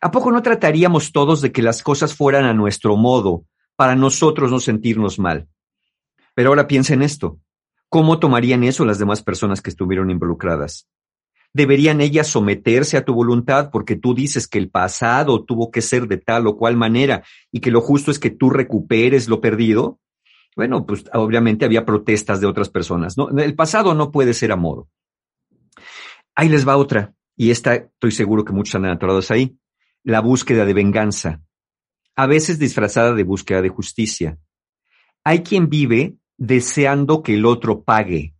¿A 0.00 0.10
poco 0.10 0.30
no 0.30 0.42
trataríamos 0.42 1.12
todos 1.12 1.40
de 1.40 1.50
que 1.50 1.62
las 1.62 1.82
cosas 1.82 2.14
fueran 2.14 2.44
a 2.44 2.54
nuestro 2.54 2.96
modo, 2.96 3.44
para 3.74 3.96
nosotros 3.96 4.50
no 4.50 4.60
sentirnos 4.60 5.18
mal? 5.18 5.48
Pero 6.34 6.50
ahora 6.50 6.66
piensa 6.66 6.94
en 6.94 7.02
esto. 7.02 7.40
¿Cómo 7.88 8.18
tomarían 8.18 8.64
eso 8.64 8.84
las 8.84 8.98
demás 8.98 9.22
personas 9.22 9.60
que 9.62 9.70
estuvieron 9.70 10.10
involucradas? 10.10 10.88
¿Deberían 11.52 12.00
ellas 12.00 12.26
someterse 12.26 12.96
a 12.96 13.04
tu 13.04 13.14
voluntad 13.14 13.70
porque 13.70 13.94
tú 13.94 14.12
dices 14.12 14.48
que 14.48 14.58
el 14.58 14.70
pasado 14.70 15.44
tuvo 15.44 15.70
que 15.70 15.82
ser 15.82 16.08
de 16.08 16.16
tal 16.16 16.48
o 16.48 16.56
cual 16.56 16.76
manera 16.76 17.22
y 17.52 17.60
que 17.60 17.70
lo 17.70 17.80
justo 17.80 18.10
es 18.10 18.18
que 18.18 18.30
tú 18.30 18.50
recuperes 18.50 19.28
lo 19.28 19.40
perdido? 19.40 20.00
Bueno, 20.56 20.84
pues 20.84 21.04
obviamente 21.12 21.64
había 21.64 21.84
protestas 21.84 22.40
de 22.40 22.48
otras 22.48 22.68
personas. 22.68 23.16
¿no? 23.16 23.28
El 23.30 23.54
pasado 23.54 23.94
no 23.94 24.10
puede 24.10 24.34
ser 24.34 24.50
a 24.50 24.56
modo. 24.56 24.88
Ahí 26.34 26.48
les 26.48 26.66
va 26.66 26.76
otra, 26.76 27.14
y 27.36 27.50
esta 27.50 27.74
estoy 27.74 28.10
seguro 28.10 28.44
que 28.44 28.52
muchos 28.52 28.74
han 28.74 28.86
atorados 28.86 29.30
ahí. 29.30 29.56
La 30.02 30.20
búsqueda 30.20 30.64
de 30.64 30.74
venganza, 30.74 31.40
a 32.16 32.26
veces 32.26 32.58
disfrazada 32.58 33.14
de 33.14 33.22
búsqueda 33.22 33.62
de 33.62 33.68
justicia. 33.68 34.38
Hay 35.24 35.42
quien 35.42 35.68
vive 35.68 36.16
deseando 36.36 37.22
que 37.22 37.34
el 37.34 37.46
otro 37.46 37.82
pague. 37.82 38.34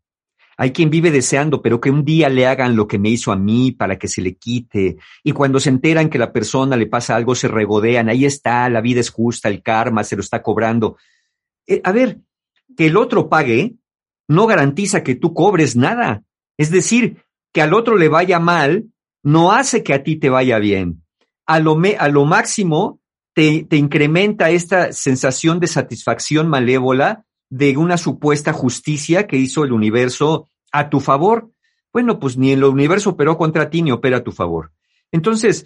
Hay 0.56 0.70
quien 0.70 0.90
vive 0.90 1.10
deseando, 1.10 1.62
pero 1.62 1.80
que 1.80 1.90
un 1.90 2.04
día 2.04 2.28
le 2.28 2.46
hagan 2.46 2.76
lo 2.76 2.86
que 2.86 2.98
me 2.98 3.08
hizo 3.08 3.32
a 3.32 3.36
mí 3.36 3.72
para 3.72 3.98
que 3.98 4.06
se 4.06 4.22
le 4.22 4.36
quite. 4.36 4.98
Y 5.22 5.32
cuando 5.32 5.58
se 5.58 5.68
enteran 5.68 6.08
que 6.08 6.18
la 6.18 6.32
persona 6.32 6.76
le 6.76 6.86
pasa 6.86 7.16
algo, 7.16 7.34
se 7.34 7.48
regodean. 7.48 8.08
Ahí 8.08 8.24
está, 8.24 8.68
la 8.68 8.80
vida 8.80 9.00
es 9.00 9.10
justa, 9.10 9.48
el 9.48 9.62
karma 9.62 10.04
se 10.04 10.16
lo 10.16 10.22
está 10.22 10.42
cobrando. 10.42 10.96
Eh, 11.66 11.80
a 11.82 11.90
ver, 11.90 12.20
que 12.76 12.86
el 12.86 12.96
otro 12.96 13.28
pague 13.28 13.74
no 14.28 14.46
garantiza 14.46 15.02
que 15.02 15.16
tú 15.16 15.34
cobres 15.34 15.74
nada. 15.74 16.22
Es 16.56 16.70
decir, 16.70 17.24
que 17.52 17.62
al 17.62 17.74
otro 17.74 17.96
le 17.96 18.08
vaya 18.08 18.38
mal 18.38 18.86
no 19.22 19.52
hace 19.52 19.82
que 19.82 19.94
a 19.94 20.02
ti 20.02 20.16
te 20.16 20.30
vaya 20.30 20.58
bien. 20.58 21.02
A 21.46 21.58
lo, 21.58 21.76
a 21.98 22.08
lo 22.08 22.24
máximo 22.26 23.00
te, 23.34 23.64
te 23.64 23.76
incrementa 23.76 24.50
esta 24.50 24.92
sensación 24.92 25.58
de 25.58 25.66
satisfacción 25.66 26.48
malévola 26.48 27.24
de 27.54 27.76
una 27.76 27.96
supuesta 27.96 28.52
justicia 28.52 29.28
que 29.28 29.36
hizo 29.36 29.62
el 29.62 29.70
universo 29.70 30.50
a 30.72 30.90
tu 30.90 30.98
favor. 30.98 31.52
Bueno, 31.92 32.18
pues 32.18 32.36
ni 32.36 32.50
el 32.50 32.64
universo 32.64 33.10
operó 33.10 33.38
contra 33.38 33.70
ti 33.70 33.80
ni 33.80 33.92
opera 33.92 34.16
a 34.16 34.24
tu 34.24 34.32
favor. 34.32 34.72
Entonces, 35.12 35.64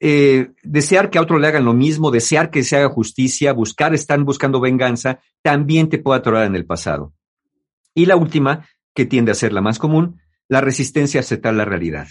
eh, 0.00 0.50
desear 0.64 1.10
que 1.10 1.18
a 1.18 1.20
otro 1.20 1.38
le 1.38 1.46
hagan 1.46 1.64
lo 1.64 1.74
mismo, 1.74 2.10
desear 2.10 2.50
que 2.50 2.64
se 2.64 2.76
haga 2.76 2.88
justicia, 2.88 3.52
buscar, 3.52 3.94
están 3.94 4.24
buscando 4.24 4.58
venganza, 4.58 5.20
también 5.40 5.88
te 5.88 5.98
puede 5.98 6.18
atorar 6.18 6.44
en 6.44 6.56
el 6.56 6.66
pasado. 6.66 7.14
Y 7.94 8.06
la 8.06 8.16
última, 8.16 8.66
que 8.92 9.06
tiende 9.06 9.30
a 9.30 9.36
ser 9.36 9.52
la 9.52 9.60
más 9.60 9.78
común, 9.78 10.20
la 10.48 10.60
resistencia 10.60 11.20
a 11.20 11.22
aceptar 11.22 11.54
la 11.54 11.64
realidad. 11.64 12.08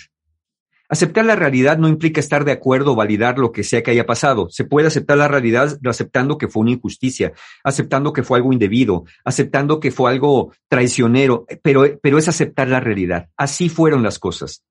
Aceptar 0.89 1.25
la 1.25 1.35
realidad 1.35 1.77
no 1.77 1.89
implica 1.89 2.21
estar 2.21 2.45
de 2.45 2.53
acuerdo 2.53 2.93
o 2.93 2.95
validar 2.95 3.37
lo 3.39 3.51
que 3.51 3.63
sea 3.63 3.83
que 3.83 3.91
haya 3.91 4.05
pasado. 4.05 4.47
Se 4.49 4.63
puede 4.63 4.87
aceptar 4.87 5.17
la 5.17 5.27
realidad 5.27 5.77
aceptando 5.85 6.37
que 6.37 6.47
fue 6.47 6.61
una 6.61 6.71
injusticia, 6.71 7.33
aceptando 7.63 8.13
que 8.13 8.23
fue 8.23 8.37
algo 8.37 8.53
indebido, 8.53 9.03
aceptando 9.25 9.81
que 9.81 9.91
fue 9.91 10.11
algo 10.11 10.53
traicionero, 10.69 11.45
pero, 11.61 11.99
pero 12.01 12.17
es 12.17 12.29
aceptar 12.29 12.69
la 12.69 12.79
realidad. 12.79 13.29
Así 13.35 13.67
fueron 13.67 14.01
las 14.01 14.17
cosas. 14.17 14.63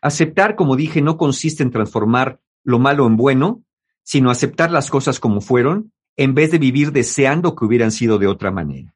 Aceptar, 0.00 0.54
como 0.54 0.76
dije, 0.76 1.02
no 1.02 1.16
consiste 1.16 1.62
en 1.62 1.70
transformar 1.70 2.40
lo 2.62 2.78
malo 2.78 3.06
en 3.06 3.16
bueno, 3.16 3.64
sino 4.04 4.30
aceptar 4.30 4.70
las 4.70 4.90
cosas 4.90 5.18
como 5.18 5.40
fueron 5.40 5.92
en 6.16 6.34
vez 6.34 6.50
de 6.50 6.58
vivir 6.58 6.92
deseando 6.92 7.56
que 7.56 7.64
hubieran 7.64 7.90
sido 7.90 8.18
de 8.18 8.26
otra 8.26 8.50
manera. 8.50 8.94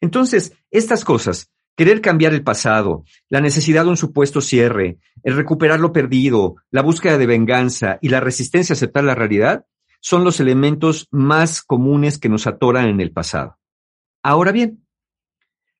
Entonces, 0.00 0.52
estas 0.70 1.04
cosas, 1.04 1.50
Querer 1.80 2.02
cambiar 2.02 2.34
el 2.34 2.44
pasado, 2.44 3.04
la 3.30 3.40
necesidad 3.40 3.84
de 3.84 3.88
un 3.88 3.96
supuesto 3.96 4.42
cierre, 4.42 4.98
el 5.22 5.34
recuperar 5.34 5.80
lo 5.80 5.94
perdido, 5.94 6.56
la 6.70 6.82
búsqueda 6.82 7.16
de 7.16 7.24
venganza 7.24 7.98
y 8.02 8.10
la 8.10 8.20
resistencia 8.20 8.74
a 8.74 8.76
aceptar 8.76 9.02
la 9.02 9.14
realidad 9.14 9.64
son 9.98 10.22
los 10.22 10.40
elementos 10.40 11.08
más 11.10 11.62
comunes 11.62 12.18
que 12.18 12.28
nos 12.28 12.46
atoran 12.46 12.84
en 12.84 13.00
el 13.00 13.12
pasado. 13.12 13.56
Ahora 14.22 14.52
bien, 14.52 14.86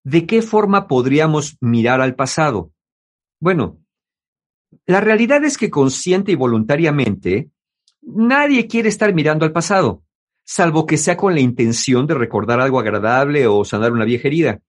¿de 0.03 0.25
qué 0.25 0.41
forma 0.41 0.89
podríamos 0.89 1.59
mirar 1.61 2.01
al 2.01 2.15
pasado? 2.15 2.73
Bueno, 3.39 3.77
la 4.87 5.03
realidad 5.03 5.45
es 5.45 5.59
que 5.59 5.69
consciente 5.69 6.33
y 6.33 6.35
voluntariamente, 6.35 7.51
nadie 8.01 8.69
quiere 8.69 8.89
estar 8.89 9.13
mirando 9.13 9.45
al 9.45 9.53
pasado, 9.53 10.03
salvo 10.45 10.87
que 10.87 10.97
sea 10.97 11.19
con 11.19 11.35
la 11.35 11.41
intención 11.41 12.07
de 12.07 12.15
recordar 12.15 12.59
algo 12.59 12.81
agradable 12.81 13.47
o 13.47 13.67
sanar 13.67 13.93
una 13.93 14.07
vieja 14.07 14.29
herida. 14.29 14.63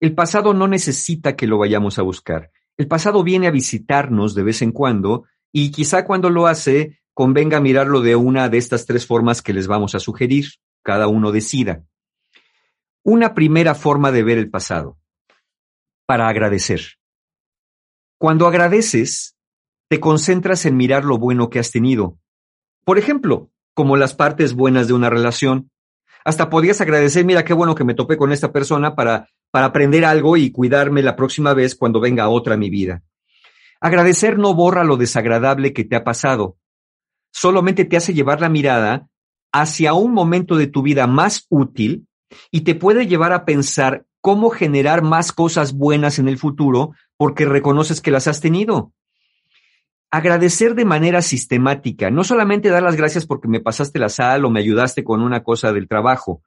El 0.00 0.14
pasado 0.14 0.54
no 0.54 0.68
necesita 0.68 1.36
que 1.36 1.46
lo 1.46 1.58
vayamos 1.58 1.98
a 1.98 2.02
buscar. 2.02 2.50
El 2.76 2.88
pasado 2.88 3.22
viene 3.22 3.46
a 3.46 3.52
visitarnos 3.52 4.34
de 4.34 4.42
vez 4.42 4.62
en 4.62 4.72
cuando 4.72 5.24
y 5.52 5.70
quizá 5.70 6.04
cuando 6.04 6.30
lo 6.30 6.46
hace 6.46 7.00
convenga 7.12 7.60
mirarlo 7.60 8.00
de 8.00 8.16
una 8.16 8.48
de 8.48 8.58
estas 8.58 8.86
tres 8.86 9.06
formas 9.06 9.40
que 9.40 9.52
les 9.52 9.66
vamos 9.66 9.94
a 9.94 10.00
sugerir. 10.00 10.46
Cada 10.82 11.08
uno 11.08 11.32
decida. 11.32 11.84
Una 13.02 13.34
primera 13.34 13.74
forma 13.74 14.12
de 14.12 14.22
ver 14.22 14.38
el 14.38 14.50
pasado. 14.50 14.98
Para 16.06 16.28
agradecer. 16.28 16.82
Cuando 18.18 18.46
agradeces, 18.46 19.36
te 19.88 20.00
concentras 20.00 20.66
en 20.66 20.76
mirar 20.76 21.04
lo 21.04 21.18
bueno 21.18 21.48
que 21.48 21.58
has 21.58 21.70
tenido. 21.70 22.18
Por 22.84 22.98
ejemplo, 22.98 23.50
como 23.74 23.96
las 23.96 24.14
partes 24.14 24.54
buenas 24.54 24.86
de 24.86 24.94
una 24.94 25.10
relación. 25.10 25.70
Hasta 26.24 26.48
podrías 26.48 26.80
agradecer, 26.80 27.24
mira 27.24 27.44
qué 27.44 27.52
bueno 27.52 27.74
que 27.74 27.84
me 27.84 27.94
topé 27.94 28.16
con 28.16 28.32
esta 28.32 28.52
persona 28.52 28.94
para 28.94 29.28
para 29.54 29.66
aprender 29.66 30.04
algo 30.04 30.36
y 30.36 30.50
cuidarme 30.50 31.00
la 31.00 31.14
próxima 31.14 31.54
vez 31.54 31.76
cuando 31.76 32.00
venga 32.00 32.28
otra 32.28 32.56
mi 32.56 32.70
vida. 32.70 33.04
Agradecer 33.80 34.36
no 34.36 34.52
borra 34.52 34.82
lo 34.82 34.96
desagradable 34.96 35.72
que 35.72 35.84
te 35.84 35.94
ha 35.94 36.02
pasado, 36.02 36.56
solamente 37.30 37.84
te 37.84 37.96
hace 37.96 38.14
llevar 38.14 38.40
la 38.40 38.48
mirada 38.48 39.06
hacia 39.52 39.94
un 39.94 40.12
momento 40.12 40.56
de 40.56 40.66
tu 40.66 40.82
vida 40.82 41.06
más 41.06 41.46
útil 41.50 42.08
y 42.50 42.62
te 42.62 42.74
puede 42.74 43.06
llevar 43.06 43.32
a 43.32 43.44
pensar 43.44 44.04
cómo 44.20 44.50
generar 44.50 45.02
más 45.02 45.30
cosas 45.30 45.72
buenas 45.72 46.18
en 46.18 46.26
el 46.26 46.36
futuro 46.36 46.90
porque 47.16 47.44
reconoces 47.44 48.00
que 48.00 48.10
las 48.10 48.26
has 48.26 48.40
tenido. 48.40 48.92
Agradecer 50.10 50.74
de 50.74 50.84
manera 50.84 51.22
sistemática, 51.22 52.10
no 52.10 52.24
solamente 52.24 52.70
dar 52.70 52.82
las 52.82 52.96
gracias 52.96 53.24
porque 53.24 53.46
me 53.46 53.60
pasaste 53.60 54.00
la 54.00 54.08
sal 54.08 54.44
o 54.44 54.50
me 54.50 54.58
ayudaste 54.58 55.04
con 55.04 55.22
una 55.22 55.44
cosa 55.44 55.72
del 55.72 55.86
trabajo. 55.86 56.42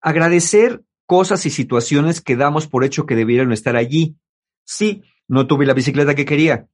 Agradecer 0.00 0.84
cosas 1.06 1.46
y 1.46 1.50
situaciones 1.50 2.20
que 2.20 2.36
damos 2.36 2.66
por 2.66 2.84
hecho 2.84 3.06
que 3.06 3.16
debieron 3.16 3.52
estar 3.52 3.76
allí. 3.76 4.16
Sí, 4.64 5.02
no 5.28 5.46
tuve 5.46 5.66
la 5.66 5.74
bicicleta 5.74 6.14
que 6.14 6.24
quería, 6.24 6.66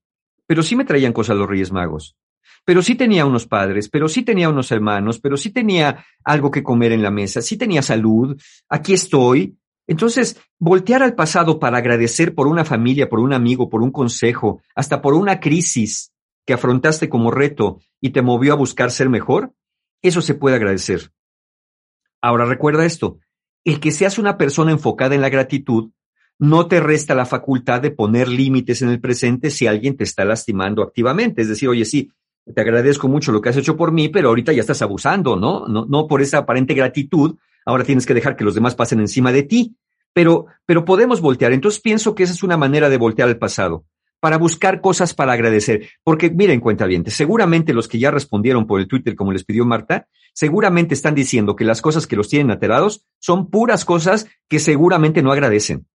pero 0.47 0.63
sí 0.63 0.77
me 0.77 0.85
traían 0.85 1.13
cosas 1.13 1.37
los 1.37 1.49
Reyes 1.49 1.73
Magos. 1.73 2.17
Pero 2.65 2.83
sí 2.83 2.95
tenía 2.95 3.27
unos 3.27 3.47
padres, 3.47 3.89
pero 3.89 4.09
sí 4.09 4.23
tenía 4.23 4.49
unos 4.49 4.71
hermanos, 4.71 5.19
pero 5.21 5.37
sí 5.37 5.51
tenía 5.51 6.05
algo 6.25 6.51
que 6.51 6.63
comer 6.63 6.93
en 6.93 7.03
la 7.03 7.11
mesa, 7.11 7.43
sí 7.43 7.57
tenía 7.57 7.83
salud, 7.83 8.41
aquí 8.69 8.93
estoy. 8.93 9.57
Entonces, 9.87 10.41
voltear 10.59 11.03
al 11.03 11.15
pasado 11.15 11.59
para 11.59 11.79
agradecer 11.79 12.35
por 12.35 12.47
una 12.47 12.65
familia, 12.65 13.09
por 13.09 13.19
un 13.19 13.33
amigo, 13.33 13.69
por 13.69 13.83
un 13.83 13.91
consejo, 13.91 14.63
hasta 14.77 15.03
por 15.03 15.15
una 15.15 15.41
crisis 15.41 16.13
que 16.47 16.53
afrontaste 16.53 17.09
como 17.09 17.31
reto 17.31 17.81
y 18.01 18.11
te 18.11 18.23
movió 18.23 18.53
a 18.53 18.57
buscar 18.57 18.91
ser 18.91 19.09
mejor, 19.09 19.53
eso 20.03 20.23
se 20.23 20.35
puede 20.35 20.57
agradecer. 20.57 21.13
Ahora 22.21 22.45
recuerda 22.45 22.85
esto, 22.85 23.19
el 23.65 23.81
que 23.81 23.93
seas 23.93 24.19
una 24.19 24.37
persona 24.37 24.73
enfocada 24.73 25.15
en 25.15 25.21
la 25.21 25.29
gratitud 25.29 25.91
no 26.39 26.67
te 26.67 26.81
resta 26.81 27.15
la 27.15 27.27
facultad 27.27 27.81
de 27.81 27.93
poner 27.93 28.29
límites 28.29 28.83
en 28.83 28.89
el 28.89 29.01
presente 29.01 29.51
si 29.51 29.67
alguien 29.67 29.97
te 29.97 30.05
está 30.05 30.25
lastimando 30.25 30.83
activamente. 30.83 31.43
Es 31.43 31.49
decir, 31.49 31.69
oye, 31.69 31.85
sí, 31.85 32.11
te 32.53 32.61
agradezco 32.61 33.07
mucho 33.07 33.31
lo 33.31 33.41
que 33.41 33.51
has 33.51 33.57
hecho 33.57 33.77
por 33.77 33.93
mí, 33.93 34.09
pero 34.09 34.29
ahorita 34.29 34.53
ya 34.53 34.61
estás 34.61 34.83
abusando, 34.83 35.37
¿no? 35.37 35.69
No, 35.69 36.07
por 36.09 36.21
esa 36.21 36.39
aparente 36.39 36.75
gratitud, 36.75 37.37
ahora 37.65 37.85
tienes 37.85 38.07
que 38.07 38.15
dejar 38.15 38.35
que 38.35 38.45
los 38.45 38.57
demás 38.57 38.75
pasen 38.75 38.99
encima 38.99 39.31
de 39.31 39.45
ti. 39.45 39.77
pero, 40.13 40.47
pero 40.67 40.85
podemos 40.85 41.21
voltear. 41.21 41.53
Entonces 41.53 41.81
pienso 41.81 42.15
que 42.15 42.25
esa 42.25 42.33
es 42.33 42.43
una 42.43 42.57
manera 42.57 42.89
de 42.89 42.99
voltear 42.99 43.29
el 43.29 43.39
pasado, 43.39 43.85
para 44.23 44.39
buscar 44.39 44.81
cosas 44.81 45.15
para 45.15 45.33
agradecer. 45.33 45.89
Porque 46.05 46.31
miren, 46.31 46.61
cuenta 46.61 46.87
bien, 46.87 47.03
seguramente 47.09 47.75
los 47.75 47.89
que 47.89 47.99
ya 47.99 48.13
respondieron 48.13 48.69
por 48.69 48.79
el 48.79 48.87
Twitter, 48.87 49.17
como 49.17 49.33
les 49.33 49.45
pidió 49.45 49.65
Marta, 49.67 50.07
seguramente 50.33 50.95
están 50.95 51.17
diciendo 51.17 51.57
que 51.57 51.65
las 51.65 51.83
cosas 51.83 52.07
que 52.07 52.15
los 52.15 52.29
tienen 52.29 52.53
alterados 52.53 53.05
son 53.19 53.51
puras 53.51 53.85
cosas 53.85 54.29
que 54.49 54.61
seguramente 54.61 55.23
no 55.23 55.33
agradecen. 55.33 55.89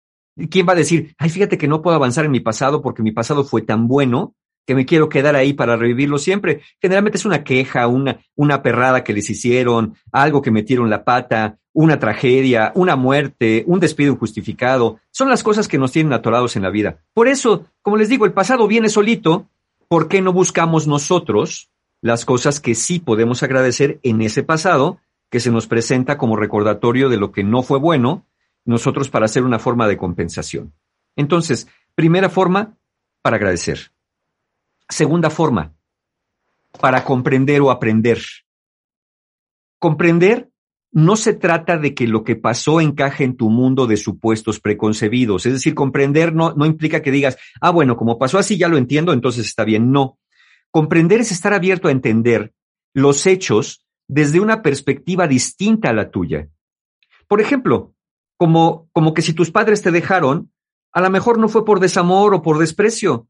¿Quién 0.50 0.68
va 0.68 0.74
a 0.74 0.76
decir, 0.76 1.14
ay, 1.20 1.30
fíjate 1.30 1.60
que 1.60 1.68
no 1.68 1.84
puedo 1.84 1.96
avanzar 1.96 2.26
en 2.26 2.32
mi 2.32 2.40
pasado 2.40 2.82
porque 2.82 3.04
mi 3.04 3.12
pasado 3.12 3.46
fue 3.46 3.62
tan 3.62 3.88
bueno 3.88 4.34
que 4.66 4.74
me 4.74 4.88
quiero 4.88 5.08
quedar 5.08 5.36
ahí 5.36 5.54
para 5.54 5.78
revivirlo 5.78 6.18
siempre? 6.18 6.62
Generalmente 6.82 7.20
es 7.20 7.26
una 7.26 7.44
queja, 7.44 7.86
una, 7.86 8.22
una 8.34 8.64
perrada 8.64 9.04
que 9.04 9.14
les 9.14 9.30
hicieron, 9.30 9.94
algo 10.12 10.42
que 10.42 10.50
metieron 10.50 10.90
la 10.90 11.04
pata, 11.04 11.60
una 11.76 12.00
tragedia, 12.00 12.72
una 12.74 12.96
muerte, 12.96 13.66
un 13.68 13.82
despido 13.82 14.14
injustificado. 14.14 15.02
Son 15.12 15.30
las 15.30 15.44
cosas 15.44 15.68
que 15.68 15.78
nos 15.78 15.92
tienen 15.92 16.14
atorados 16.14 16.56
en 16.56 16.64
la 16.64 16.70
vida. 16.70 17.00
Por 17.14 17.28
eso, 17.28 17.66
como 17.82 17.98
les 17.98 18.08
digo, 18.08 18.26
el 18.26 18.32
pasado 18.32 18.66
viene 18.66 18.88
solito. 18.88 19.50
¿Por 19.90 20.08
qué 20.08 20.22
no 20.22 20.32
buscamos 20.32 20.88
nosotros 20.88 21.70
las 22.02 22.24
cosas 22.24 22.62
que 22.62 22.76
sí 22.76 23.00
podemos 23.00 23.44
agradecer 23.44 24.00
en 24.04 24.22
ese 24.22 24.42
pasado 24.42 25.00
que 25.30 25.42
se 25.42 25.52
nos 25.52 25.68
presenta 25.68 26.18
como 26.18 26.38
recordatorio 26.38 27.10
de 27.10 27.18
lo 27.18 27.34
que 27.34 27.44
no 27.44 27.62
fue 27.62 27.78
bueno 27.78 28.26
nosotros 28.64 29.10
para 29.10 29.26
hacer 29.26 29.44
una 29.44 29.60
forma 29.60 29.86
de 29.90 29.98
compensación. 29.98 30.74
Entonces, 31.18 31.68
primera 31.94 32.30
forma, 32.30 32.78
para 33.22 33.36
agradecer. 33.36 33.92
Segunda 34.88 35.30
forma, 35.30 35.74
para 36.80 37.04
comprender 37.04 37.62
o 37.62 37.70
aprender. 37.70 38.22
Comprender 39.78 40.50
no 40.96 41.18
se 41.18 41.34
trata 41.34 41.78
de 41.78 41.94
que 41.94 42.08
lo 42.08 42.24
que 42.24 42.38
pasó 42.38 42.80
encaje 42.80 43.26
en 43.26 43.36
tu 43.36 43.50
mundo 43.50 43.86
de 43.86 43.98
supuestos 43.98 44.62
preconcebidos. 44.62 45.46
Es 45.46 45.52
decir, 45.52 45.76
comprender 45.76 46.34
no, 46.34 46.54
no 46.54 46.66
implica 46.66 47.02
que 47.02 47.12
digas, 47.12 47.38
ah, 47.60 47.70
bueno, 47.72 47.98
como 47.98 48.18
pasó 48.18 48.40
así, 48.40 48.58
ya 48.58 48.70
lo 48.70 48.78
entiendo, 48.78 49.12
entonces 49.12 49.46
está 49.46 49.66
bien. 49.66 49.92
No. 49.92 50.18
Comprender 50.72 51.20
es 51.20 51.34
estar 51.34 51.54
abierto 51.54 51.90
a 51.90 51.92
entender 51.92 52.54
los 52.94 53.28
hechos 53.28 53.86
desde 54.08 54.40
una 54.40 54.62
perspectiva 54.62 55.28
distinta 55.28 55.90
a 55.90 55.94
la 55.94 56.12
tuya. 56.12 56.48
Por 57.28 57.42
ejemplo, 57.42 57.94
como, 58.38 58.88
como 58.94 59.14
que 59.14 59.22
si 59.22 59.34
tus 59.34 59.52
padres 59.52 59.82
te 59.82 59.92
dejaron, 59.92 60.50
a 60.94 61.02
lo 61.02 61.10
mejor 61.10 61.40
no 61.40 61.50
fue 61.50 61.66
por 61.66 61.82
desamor 61.82 62.34
o 62.34 62.42
por 62.42 62.58
desprecio, 62.58 63.28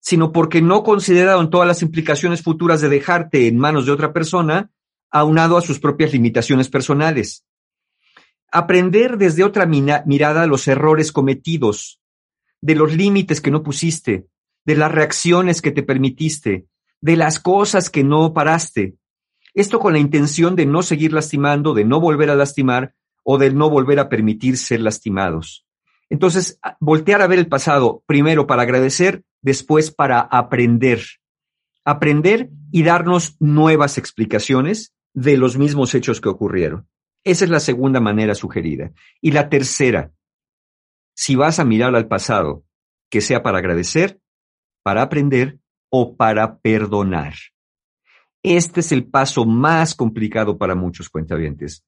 sino 0.00 0.32
porque 0.32 0.60
no 0.60 0.82
consideraron 0.82 1.48
todas 1.48 1.66
las 1.66 1.80
implicaciones 1.80 2.42
futuras 2.42 2.82
de 2.82 2.90
dejarte 2.90 3.48
en 3.48 3.56
manos 3.56 3.86
de 3.86 3.92
otra 3.92 4.12
persona, 4.12 4.70
aunado 5.10 5.56
a 5.56 5.60
sus 5.60 5.78
propias 5.78 6.12
limitaciones 6.12 6.68
personales. 6.68 7.44
Aprender 8.50 9.18
desde 9.18 9.44
otra 9.44 9.66
mirada 9.66 10.46
los 10.46 10.68
errores 10.68 11.12
cometidos, 11.12 12.00
de 12.60 12.74
los 12.74 12.94
límites 12.94 13.40
que 13.40 13.50
no 13.50 13.62
pusiste, 13.62 14.26
de 14.64 14.76
las 14.76 14.90
reacciones 14.92 15.62
que 15.62 15.72
te 15.72 15.82
permitiste, 15.82 16.66
de 17.00 17.16
las 17.16 17.38
cosas 17.38 17.90
que 17.90 18.04
no 18.04 18.32
paraste. 18.32 18.96
Esto 19.54 19.78
con 19.78 19.92
la 19.92 19.98
intención 19.98 20.56
de 20.56 20.66
no 20.66 20.82
seguir 20.82 21.12
lastimando, 21.12 21.74
de 21.74 21.84
no 21.84 22.00
volver 22.00 22.30
a 22.30 22.34
lastimar, 22.34 22.94
o 23.28 23.38
del 23.38 23.56
no 23.56 23.68
volver 23.68 23.98
a 23.98 24.08
permitir 24.08 24.56
ser 24.56 24.80
lastimados. 24.80 25.66
Entonces, 26.08 26.60
voltear 26.78 27.22
a 27.22 27.26
ver 27.26 27.40
el 27.40 27.48
pasado, 27.48 28.04
primero 28.06 28.46
para 28.46 28.62
agradecer, 28.62 29.24
después 29.42 29.90
para 29.90 30.20
aprender. 30.20 31.02
Aprender 31.84 32.50
y 32.70 32.84
darnos 32.84 33.36
nuevas 33.40 33.98
explicaciones 33.98 34.92
de 35.16 35.36
los 35.36 35.56
mismos 35.58 35.94
hechos 35.96 36.20
que 36.20 36.28
ocurrieron. 36.28 36.86
Esa 37.24 37.44
es 37.44 37.50
la 37.50 37.58
segunda 37.58 37.98
manera 37.98 38.36
sugerida. 38.36 38.92
Y 39.20 39.32
la 39.32 39.48
tercera, 39.48 40.12
si 41.14 41.34
vas 41.34 41.58
a 41.58 41.64
mirar 41.64 41.96
al 41.96 42.06
pasado, 42.06 42.64
que 43.10 43.20
sea 43.20 43.42
para 43.42 43.58
agradecer, 43.58 44.20
para 44.84 45.02
aprender 45.02 45.58
o 45.90 46.16
para 46.16 46.58
perdonar. 46.58 47.34
Este 48.44 48.80
es 48.80 48.92
el 48.92 49.06
paso 49.06 49.44
más 49.44 49.96
complicado 49.96 50.56
para 50.56 50.76
muchos 50.76 51.08
cuentavientes 51.08 51.84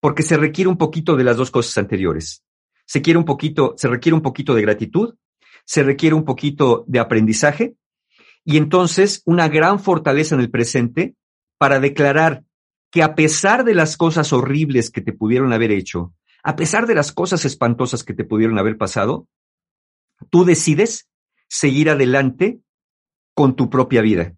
porque 0.00 0.22
se 0.22 0.36
requiere 0.36 0.68
un 0.68 0.78
poquito 0.78 1.14
de 1.14 1.24
las 1.24 1.36
dos 1.36 1.50
cosas 1.50 1.76
anteriores. 1.78 2.42
Se 2.86 3.02
quiere 3.02 3.18
un 3.18 3.24
poquito, 3.24 3.74
se 3.76 3.86
requiere 3.86 4.14
un 4.16 4.22
poquito 4.22 4.54
de 4.54 4.62
gratitud, 4.62 5.14
se 5.64 5.82
requiere 5.82 6.16
un 6.16 6.24
poquito 6.24 6.84
de 6.88 6.98
aprendizaje 6.98 7.76
y 8.44 8.56
entonces 8.56 9.22
una 9.26 9.48
gran 9.48 9.78
fortaleza 9.78 10.34
en 10.34 10.40
el 10.40 10.50
presente 10.50 11.14
para 11.58 11.78
declarar 11.78 12.42
que 12.90 13.02
a 13.02 13.14
pesar 13.14 13.64
de 13.64 13.74
las 13.74 13.96
cosas 13.96 14.32
horribles 14.32 14.90
que 14.90 15.00
te 15.00 15.12
pudieron 15.12 15.52
haber 15.52 15.70
hecho, 15.70 16.14
a 16.42 16.56
pesar 16.56 16.86
de 16.86 16.94
las 16.94 17.12
cosas 17.12 17.44
espantosas 17.44 18.04
que 18.04 18.14
te 18.14 18.24
pudieron 18.24 18.58
haber 18.58 18.76
pasado, 18.76 19.28
tú 20.30 20.44
decides 20.44 21.08
seguir 21.48 21.90
adelante 21.90 22.60
con 23.34 23.56
tu 23.56 23.70
propia 23.70 24.02
vida, 24.02 24.34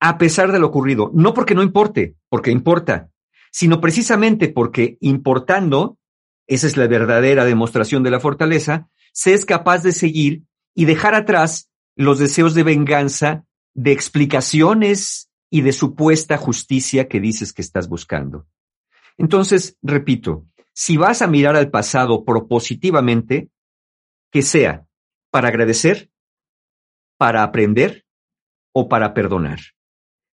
a 0.00 0.18
pesar 0.18 0.52
de 0.52 0.58
lo 0.58 0.66
ocurrido, 0.66 1.10
no 1.14 1.32
porque 1.32 1.54
no 1.54 1.62
importe, 1.62 2.16
porque 2.28 2.50
importa, 2.50 3.10
sino 3.50 3.80
precisamente 3.80 4.48
porque 4.48 4.96
importando, 5.00 5.98
esa 6.46 6.66
es 6.66 6.76
la 6.76 6.86
verdadera 6.86 7.44
demostración 7.44 8.02
de 8.02 8.10
la 8.10 8.20
fortaleza, 8.20 8.88
se 9.12 9.34
es 9.34 9.44
capaz 9.44 9.82
de 9.82 9.92
seguir 9.92 10.42
y 10.74 10.86
dejar 10.86 11.14
atrás 11.14 11.70
los 11.94 12.18
deseos 12.18 12.54
de 12.54 12.62
venganza, 12.62 13.44
de 13.74 13.92
explicaciones 13.92 15.30
y 15.52 15.60
de 15.60 15.72
supuesta 15.72 16.36
justicia 16.38 17.06
que 17.06 17.20
dices 17.20 17.52
que 17.52 17.62
estás 17.62 17.88
buscando. 17.88 18.46
Entonces, 19.18 19.76
repito, 19.82 20.46
si 20.72 20.96
vas 20.96 21.22
a 21.22 21.28
mirar 21.28 21.54
al 21.54 21.70
pasado 21.70 22.24
propositivamente, 22.24 23.50
que 24.30 24.42
sea 24.42 24.86
para 25.30 25.48
agradecer, 25.48 26.10
para 27.18 27.42
aprender 27.42 28.04
o 28.72 28.88
para 28.88 29.12
perdonar. 29.14 29.60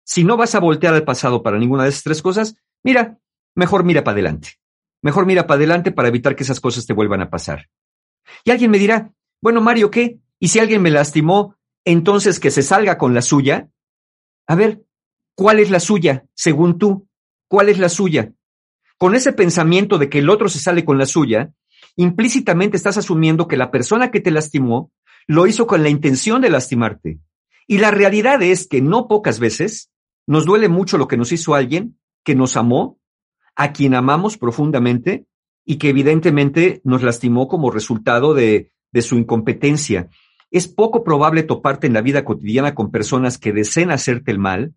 Si 0.03 0.23
no 0.23 0.37
vas 0.37 0.55
a 0.55 0.59
voltear 0.59 0.93
al 0.93 1.03
pasado 1.03 1.43
para 1.43 1.59
ninguna 1.59 1.83
de 1.83 1.89
esas 1.89 2.03
tres 2.03 2.21
cosas, 2.21 2.55
Mira, 2.83 3.19
mejor 3.55 3.83
mira 3.83 4.03
para 4.03 4.13
adelante. 4.13 4.59
Mejor 5.01 5.25
mira 5.25 5.47
para 5.47 5.57
adelante 5.57 5.91
para 5.91 6.07
evitar 6.07 6.35
que 6.35 6.43
esas 6.43 6.59
cosas 6.59 6.85
te 6.85 6.93
vuelvan 6.93 7.21
a 7.21 7.29
pasar. 7.29 7.69
Y 8.43 8.51
alguien 8.51 8.71
me 8.71 8.79
dirá, 8.79 9.13
bueno, 9.41 9.61
Mario, 9.61 9.91
¿qué? 9.91 10.19
¿Y 10.39 10.49
si 10.49 10.59
alguien 10.59 10.81
me 10.81 10.91
lastimó, 10.91 11.55
entonces 11.85 12.39
que 12.39 12.51
se 12.51 12.63
salga 12.63 12.97
con 12.97 13.13
la 13.13 13.21
suya? 13.21 13.69
A 14.47 14.55
ver, 14.55 14.83
¿cuál 15.39 15.59
es 15.59 15.71
la 15.71 15.79
suya, 15.79 16.25
según 16.33 16.77
tú? 16.77 17.07
¿Cuál 17.47 17.69
es 17.69 17.79
la 17.79 17.87
suya? 17.87 18.33
Con 18.97 19.15
ese 19.15 19.31
pensamiento 19.31 19.97
de 19.97 20.09
que 20.09 20.19
el 20.19 20.29
otro 20.29 20.49
se 20.49 20.59
sale 20.59 20.83
con 20.83 20.97
la 20.97 21.05
suya, 21.05 21.53
implícitamente 21.95 22.75
estás 22.75 22.97
asumiendo 22.97 23.47
que 23.47 23.55
la 23.55 23.71
persona 23.71 24.11
que 24.11 24.19
te 24.19 24.31
lastimó 24.31 24.91
lo 25.27 25.47
hizo 25.47 25.65
con 25.65 25.81
la 25.81 25.87
intención 25.87 26.41
de 26.41 26.49
lastimarte. 26.49 27.19
Y 27.67 27.77
la 27.77 27.89
realidad 27.89 28.41
es 28.41 28.67
que 28.67 28.81
no 28.81 29.07
pocas 29.07 29.39
veces 29.39 29.89
nos 30.27 30.43
duele 30.43 30.67
mucho 30.67 30.97
lo 30.97 31.07
que 31.07 31.15
nos 31.15 31.31
hizo 31.31 31.55
alguien 31.55 31.97
que 32.25 32.35
nos 32.35 32.57
amó, 32.57 32.99
a 33.55 33.71
quien 33.71 33.95
amamos 33.95 34.37
profundamente 34.37 35.25
y 35.63 35.77
que 35.77 35.87
evidentemente 35.87 36.81
nos 36.83 37.01
lastimó 37.01 37.47
como 37.47 37.71
resultado 37.71 38.33
de, 38.33 38.73
de 38.91 39.01
su 39.01 39.15
incompetencia. 39.15 40.09
Es 40.51 40.67
poco 40.67 41.05
probable 41.05 41.43
toparte 41.43 41.87
en 41.87 41.93
la 41.93 42.01
vida 42.01 42.25
cotidiana 42.25 42.75
con 42.75 42.91
personas 42.91 43.37
que 43.37 43.53
deseen 43.53 43.89
hacerte 43.89 44.31
el 44.31 44.39
mal, 44.39 44.73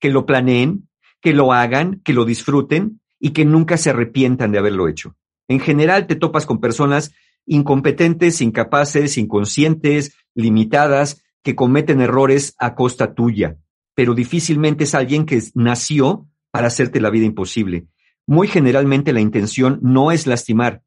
que 0.00 0.10
lo 0.10 0.26
planeen, 0.26 0.88
que 1.20 1.32
lo 1.32 1.52
hagan, 1.52 2.00
que 2.04 2.12
lo 2.12 2.24
disfruten 2.24 3.00
y 3.18 3.30
que 3.30 3.44
nunca 3.44 3.76
se 3.76 3.90
arrepientan 3.90 4.50
de 4.50 4.58
haberlo 4.58 4.88
hecho. 4.88 5.16
En 5.46 5.60
general 5.60 6.06
te 6.06 6.16
topas 6.16 6.46
con 6.46 6.60
personas 6.60 7.12
incompetentes, 7.46 8.40
incapaces, 8.40 9.18
inconscientes, 9.18 10.16
limitadas, 10.34 11.22
que 11.42 11.54
cometen 11.54 12.00
errores 12.00 12.54
a 12.58 12.74
costa 12.74 13.14
tuya, 13.14 13.56
pero 13.94 14.14
difícilmente 14.14 14.84
es 14.84 14.94
alguien 14.94 15.24
que 15.24 15.42
nació 15.54 16.28
para 16.50 16.66
hacerte 16.66 17.00
la 17.00 17.10
vida 17.10 17.26
imposible. 17.26 17.86
Muy 18.26 18.48
generalmente 18.48 19.12
la 19.12 19.20
intención 19.20 19.78
no 19.82 20.12
es 20.12 20.26
lastimar. 20.26 20.82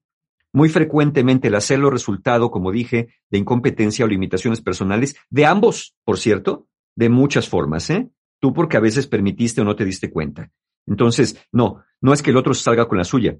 Muy 0.52 0.70
frecuentemente 0.70 1.48
el 1.48 1.56
hacerlo 1.56 1.90
resultado, 1.90 2.52
como 2.52 2.72
dije, 2.72 3.10
de 3.32 3.40
incompetencia 3.40 4.06
o 4.06 4.08
limitaciones 4.08 4.62
personales, 4.62 5.16
de 5.30 5.46
ambos, 5.46 5.96
por 6.06 6.20
cierto, 6.20 6.68
de 6.96 7.10
muchas 7.10 7.50
formas, 7.50 7.90
¿eh? 7.90 8.10
Tú 8.44 8.54
porque 8.54 8.76
a 8.76 8.82
veces 8.82 9.08
permitiste 9.08 9.62
o 9.62 9.64
no 9.64 9.78
te 9.78 9.86
diste 9.86 10.12
cuenta. 10.12 10.52
Entonces, 10.86 11.42
no, 11.54 11.86
no 12.02 12.12
es 12.12 12.22
que 12.22 12.32
el 12.32 12.36
otro 12.36 12.54
salga 12.54 12.90
con 12.90 12.98
la 12.98 13.06
suya. 13.06 13.38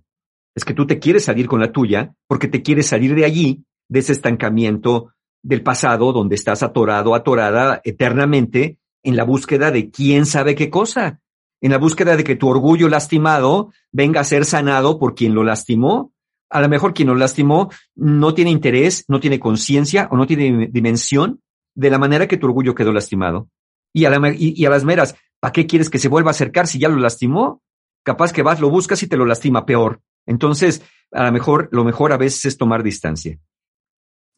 Es 0.56 0.64
que 0.64 0.74
tú 0.74 0.88
te 0.88 0.98
quieres 0.98 1.26
salir 1.26 1.48
con 1.48 1.60
la 1.60 1.74
tuya 1.74 2.14
porque 2.26 2.48
te 2.48 2.62
quieres 2.62 2.88
salir 2.88 3.14
de 3.14 3.26
allí, 3.26 3.66
de 3.90 4.00
ese 4.00 4.14
estancamiento 4.14 5.12
del 5.42 5.62
pasado 5.62 6.14
donde 6.14 6.36
estás 6.36 6.64
atorado, 6.64 7.16
atorada 7.16 7.82
eternamente 7.84 8.78
en 9.04 9.18
la 9.18 9.26
búsqueda 9.26 9.72
de 9.72 9.90
quién 9.90 10.26
sabe 10.26 10.56
qué 10.56 10.70
cosa 10.70 11.20
en 11.60 11.72
la 11.72 11.78
búsqueda 11.80 12.16
de 12.16 12.24
que 12.24 12.38
tu 12.38 12.48
orgullo 12.48 12.88
lastimado 12.88 13.72
venga 13.92 14.22
a 14.22 14.26
ser 14.26 14.46
sanado 14.46 15.00
por 15.00 15.16
quien 15.16 15.34
lo 15.34 15.44
lastimó. 15.44 16.14
A 16.50 16.62
lo 16.62 16.70
mejor 16.70 16.94
quien 16.94 17.10
lo 17.10 17.16
lastimó 17.16 17.70
no 17.94 18.34
tiene 18.34 18.52
interés, 18.52 19.04
no 19.10 19.20
tiene 19.20 19.40
conciencia 19.40 20.08
o 20.12 20.18
no 20.18 20.28
tiene 20.28 20.70
dimensión 20.72 21.42
de 21.76 21.90
la 21.90 21.98
manera 21.98 22.28
que 22.28 22.38
tu 22.38 22.48
orgullo 22.48 22.74
quedó 22.74 22.94
lastimado. 22.94 23.50
Y 23.94 24.06
a, 24.06 24.10
a 24.10 24.70
las 24.70 24.84
meras, 24.84 25.16
¿para 25.40 25.54
qué 25.54 25.68
quieres 25.68 25.90
que 25.90 26.00
se 26.00 26.10
vuelva 26.10 26.32
a 26.32 26.32
acercar 26.32 26.68
si 26.68 26.80
ya 26.80 26.90
lo 26.90 26.98
lastimó? 26.98 27.62
Capaz 28.04 28.34
que 28.34 28.42
vas, 28.42 28.60
lo 28.60 28.70
buscas 28.70 29.02
y 29.04 29.08
te 29.08 29.16
lo 29.16 29.26
lastima 29.26 29.66
peor. 29.66 30.02
Entonces, 30.26 30.82
a 31.12 31.24
lo 31.24 31.32
mejor, 31.32 31.70
lo 31.72 31.84
mejor 31.84 32.12
a 32.12 32.18
veces 32.18 32.46
es 32.46 32.58
tomar 32.58 32.84
distancia. 32.84 33.38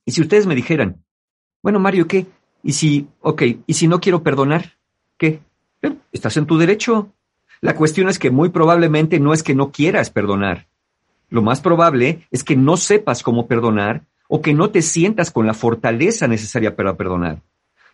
Y 0.05 0.11
si 0.11 0.21
ustedes 0.21 0.45
me 0.45 0.55
dijeran, 0.55 1.03
bueno, 1.63 1.79
Mario, 1.79 2.07
¿qué? 2.07 2.27
Y 2.61 2.73
si, 2.73 3.07
ok, 3.21 3.41
y 3.65 3.73
si 3.73 3.87
no 3.87 3.99
quiero 3.99 4.21
perdonar, 4.21 4.73
¿qué? 5.17 5.39
estás 6.11 6.37
en 6.37 6.45
tu 6.45 6.57
derecho. 6.57 7.11
La 7.61 7.75
cuestión 7.75 8.09
es 8.09 8.19
que 8.19 8.31
muy 8.31 8.49
probablemente 8.49 9.19
no 9.19 9.33
es 9.33 9.43
que 9.43 9.55
no 9.55 9.71
quieras 9.71 10.09
perdonar. 10.09 10.67
Lo 11.29 11.41
más 11.41 11.61
probable 11.61 12.27
es 12.31 12.43
que 12.43 12.55
no 12.55 12.77
sepas 12.77 13.23
cómo 13.23 13.47
perdonar 13.47 14.03
o 14.27 14.41
que 14.41 14.53
no 14.53 14.69
te 14.69 14.81
sientas 14.81 15.31
con 15.31 15.45
la 15.45 15.53
fortaleza 15.53 16.27
necesaria 16.27 16.75
para 16.75 16.95
perdonar. 16.95 17.41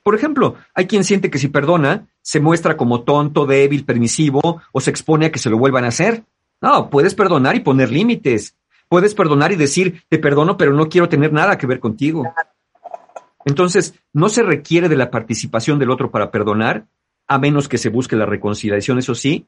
Por 0.03 0.15
ejemplo, 0.15 0.55
hay 0.73 0.87
quien 0.87 1.03
siente 1.03 1.29
que 1.29 1.37
si 1.37 1.47
perdona, 1.47 2.07
se 2.21 2.39
muestra 2.39 2.77
como 2.77 3.03
tonto, 3.03 3.45
débil, 3.45 3.85
permisivo 3.85 4.61
o 4.71 4.81
se 4.81 4.89
expone 4.89 5.27
a 5.27 5.31
que 5.31 5.39
se 5.39 5.49
lo 5.49 5.57
vuelvan 5.57 5.85
a 5.85 5.89
hacer. 5.89 6.23
No, 6.59 6.89
puedes 6.89 7.15
perdonar 7.15 7.55
y 7.55 7.59
poner 7.59 7.91
límites. 7.91 8.55
Puedes 8.89 9.13
perdonar 9.13 9.51
y 9.51 9.55
decir, 9.55 10.03
te 10.09 10.19
perdono, 10.19 10.57
pero 10.57 10.73
no 10.73 10.89
quiero 10.89 11.07
tener 11.07 11.31
nada 11.31 11.57
que 11.57 11.67
ver 11.67 11.79
contigo. 11.79 12.23
Entonces, 13.45 13.95
no 14.13 14.29
se 14.29 14.43
requiere 14.43 14.89
de 14.89 14.97
la 14.97 15.09
participación 15.09 15.79
del 15.79 15.91
otro 15.91 16.11
para 16.11 16.29
perdonar, 16.29 16.85
a 17.27 17.39
menos 17.39 17.67
que 17.69 17.77
se 17.77 17.89
busque 17.89 18.15
la 18.15 18.25
reconciliación, 18.25 18.99
eso 18.99 19.15
sí, 19.15 19.47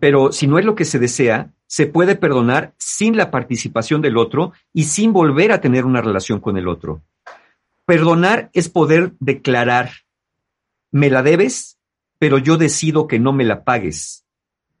pero 0.00 0.32
si 0.32 0.46
no 0.46 0.58
es 0.58 0.64
lo 0.64 0.74
que 0.74 0.84
se 0.84 0.98
desea, 0.98 1.52
se 1.66 1.86
puede 1.86 2.16
perdonar 2.16 2.74
sin 2.78 3.16
la 3.16 3.30
participación 3.30 4.00
del 4.02 4.16
otro 4.16 4.52
y 4.72 4.84
sin 4.84 5.12
volver 5.12 5.52
a 5.52 5.60
tener 5.60 5.84
una 5.84 6.00
relación 6.00 6.40
con 6.40 6.56
el 6.56 6.66
otro. 6.66 7.02
Perdonar 7.84 8.50
es 8.52 8.68
poder 8.68 9.14
declarar, 9.18 9.90
me 10.90 11.10
la 11.10 11.22
debes, 11.22 11.78
pero 12.18 12.38
yo 12.38 12.56
decido 12.56 13.06
que 13.08 13.18
no 13.18 13.32
me 13.32 13.44
la 13.44 13.64
pagues, 13.64 14.24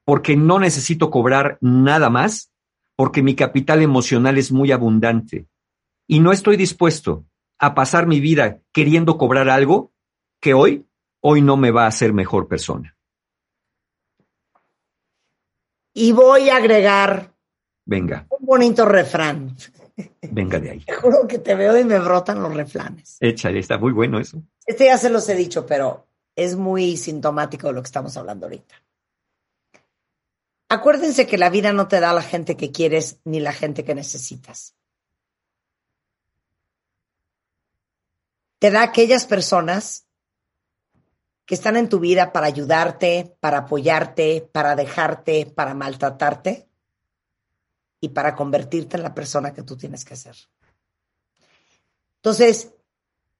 porque 0.04 0.36
no 0.36 0.58
necesito 0.58 1.10
cobrar 1.10 1.58
nada 1.60 2.10
más, 2.10 2.52
porque 2.96 3.22
mi 3.22 3.34
capital 3.34 3.82
emocional 3.82 4.38
es 4.38 4.52
muy 4.52 4.70
abundante 4.70 5.46
y 6.06 6.20
no 6.20 6.32
estoy 6.32 6.56
dispuesto 6.56 7.24
a 7.58 7.74
pasar 7.74 8.06
mi 8.06 8.20
vida 8.20 8.60
queriendo 8.72 9.18
cobrar 9.18 9.48
algo 9.48 9.92
que 10.40 10.54
hoy, 10.54 10.86
hoy 11.20 11.42
no 11.42 11.56
me 11.56 11.70
va 11.70 11.84
a 11.84 11.88
hacer 11.88 12.12
mejor 12.12 12.48
persona. 12.48 12.96
Y 15.94 16.12
voy 16.12 16.50
a 16.50 16.56
agregar 16.56 17.34
Venga. 17.84 18.26
un 18.30 18.46
bonito 18.46 18.84
refrán. 18.84 19.56
Venga 20.22 20.58
de 20.58 20.70
ahí. 20.70 20.80
Te 20.80 20.94
juro 20.94 21.26
que 21.26 21.38
te 21.38 21.54
veo 21.54 21.76
y 21.78 21.84
me 21.84 21.98
brotan 21.98 22.42
los 22.42 22.54
refranes. 22.54 23.16
Échale, 23.20 23.58
está 23.58 23.78
muy 23.78 23.92
bueno 23.92 24.18
eso. 24.18 24.42
Este 24.66 24.86
ya 24.86 24.98
se 24.98 25.10
los 25.10 25.28
he 25.28 25.34
dicho, 25.34 25.66
pero 25.66 26.06
es 26.34 26.56
muy 26.56 26.96
sintomático 26.96 27.66
de 27.66 27.74
lo 27.74 27.82
que 27.82 27.86
estamos 27.86 28.16
hablando 28.16 28.46
ahorita. 28.46 28.74
Acuérdense 30.68 31.26
que 31.26 31.36
la 31.36 31.50
vida 31.50 31.72
no 31.72 31.88
te 31.88 32.00
da 32.00 32.12
la 32.14 32.22
gente 32.22 32.56
que 32.56 32.72
quieres 32.72 33.18
ni 33.24 33.40
la 33.40 33.52
gente 33.52 33.84
que 33.84 33.94
necesitas. 33.94 34.74
Te 38.58 38.70
da 38.70 38.82
aquellas 38.82 39.26
personas 39.26 40.06
que 41.44 41.54
están 41.54 41.76
en 41.76 41.88
tu 41.88 41.98
vida 41.98 42.32
para 42.32 42.46
ayudarte, 42.46 43.36
para 43.40 43.58
apoyarte, 43.58 44.48
para 44.52 44.76
dejarte, 44.76 45.44
para 45.46 45.74
maltratarte 45.74 46.71
y 48.02 48.08
para 48.08 48.34
convertirte 48.34 48.96
en 48.96 49.04
la 49.04 49.14
persona 49.14 49.54
que 49.54 49.62
tú 49.62 49.76
tienes 49.76 50.04
que 50.04 50.16
ser. 50.16 50.36
Entonces, 52.16 52.72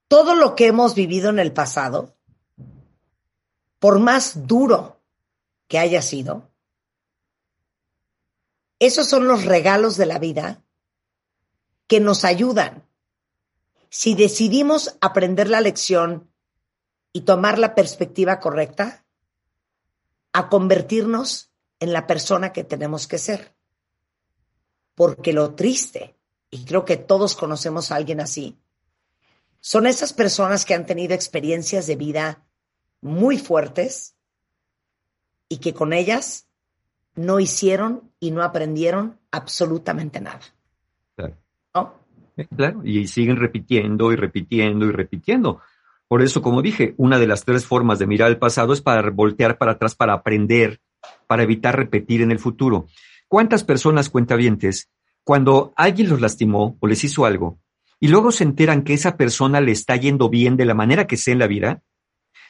todo 0.07 0.37
lo 0.37 0.55
que 0.55 0.69
hemos 0.69 0.95
vivido 0.95 1.31
en 1.31 1.41
el 1.41 1.53
pasado, 1.53 2.17
por 3.81 3.99
más 3.99 4.47
duro 4.47 5.03
que 5.67 5.81
haya 5.81 6.01
sido, 6.01 6.49
esos 8.79 9.09
son 9.09 9.27
los 9.27 9.45
regalos 9.45 9.97
de 9.97 10.07
la 10.07 10.21
vida 10.21 10.63
que 11.89 11.99
nos 11.99 12.25
ayudan. 12.25 12.87
Si 13.91 14.15
decidimos 14.15 14.97
aprender 15.01 15.51
la 15.51 15.61
lección 15.61 16.31
y 17.13 17.23
tomar 17.23 17.59
la 17.59 17.75
perspectiva 17.75 18.39
correcta, 18.39 19.05
a 20.33 20.49
convertirnos 20.49 21.51
en 21.81 21.93
la 21.93 22.07
persona 22.07 22.53
que 22.53 22.63
tenemos 22.63 23.09
que 23.09 23.19
ser. 23.19 23.57
Porque 24.95 25.33
lo 25.33 25.55
triste, 25.55 26.15
y 26.51 26.65
creo 26.65 26.85
que 26.85 26.97
todos 26.97 27.35
conocemos 27.35 27.91
a 27.91 27.97
alguien 27.97 28.21
así, 28.21 28.59
son 29.61 29.87
esas 29.87 30.13
personas 30.13 30.65
que 30.65 30.75
han 30.75 30.87
tenido 30.87 31.15
experiencias 31.15 31.87
de 31.87 31.97
vida 31.97 32.45
muy 33.01 33.39
fuertes 33.39 34.17
y 35.49 35.59
que 35.59 35.73
con 35.73 35.93
ellas 35.93 36.49
no 37.15 37.41
hicieron 37.41 38.11
y 38.19 38.31
no 38.31 38.43
aprendieron 38.43 39.19
absolutamente 39.31 40.21
nada. 40.21 40.41
Claro. 41.15 41.37
Claro, 42.57 42.81
y 42.83 43.07
siguen 43.09 43.37
repitiendo 43.37 44.11
y 44.11 44.17
repitiendo 44.17 44.87
y 44.87 44.91
repitiendo. 44.91 45.61
Por 46.09 46.23
eso, 46.23 46.43
como 46.43 46.63
dije, 46.63 46.95
una 46.97 47.19
de 47.19 47.27
las 47.27 47.45
tres 47.45 47.67
formas 47.67 47.99
de 47.99 48.07
mirar 48.07 48.31
el 48.31 48.39
pasado 48.39 48.73
es 48.73 48.81
para 48.81 49.11
voltear 49.11 49.59
para 49.59 49.73
atrás, 49.73 49.95
para 49.95 50.15
aprender, 50.15 50.81
para 51.27 51.43
evitar 51.43 51.77
repetir 51.77 52.23
en 52.23 52.31
el 52.31 52.39
futuro. 52.39 52.87
¿Cuántas 53.33 53.65
personas 53.65 54.11
cuentavientes, 54.11 54.91
cuando 55.25 55.73
alguien 55.75 56.11
los 56.11 56.21
lastimó 56.21 56.77
o 56.81 56.87
les 56.87 57.03
hizo 57.03 57.25
algo, 57.25 57.59
y 57.99 58.09
luego 58.09 58.31
se 58.31 58.45
enteran 58.45 58.83
que 58.83 58.93
esa 58.93 59.17
persona 59.17 59.63
le 59.63 59.73
está 59.73 59.97
yendo 59.97 60.29
bien 60.29 60.59
de 60.59 60.67
la 60.67 60.75
manera 60.75 61.07
que 61.07 61.17
sea 61.17 61.33
en 61.33 61.39
la 61.39 61.47
vida, 61.47 61.83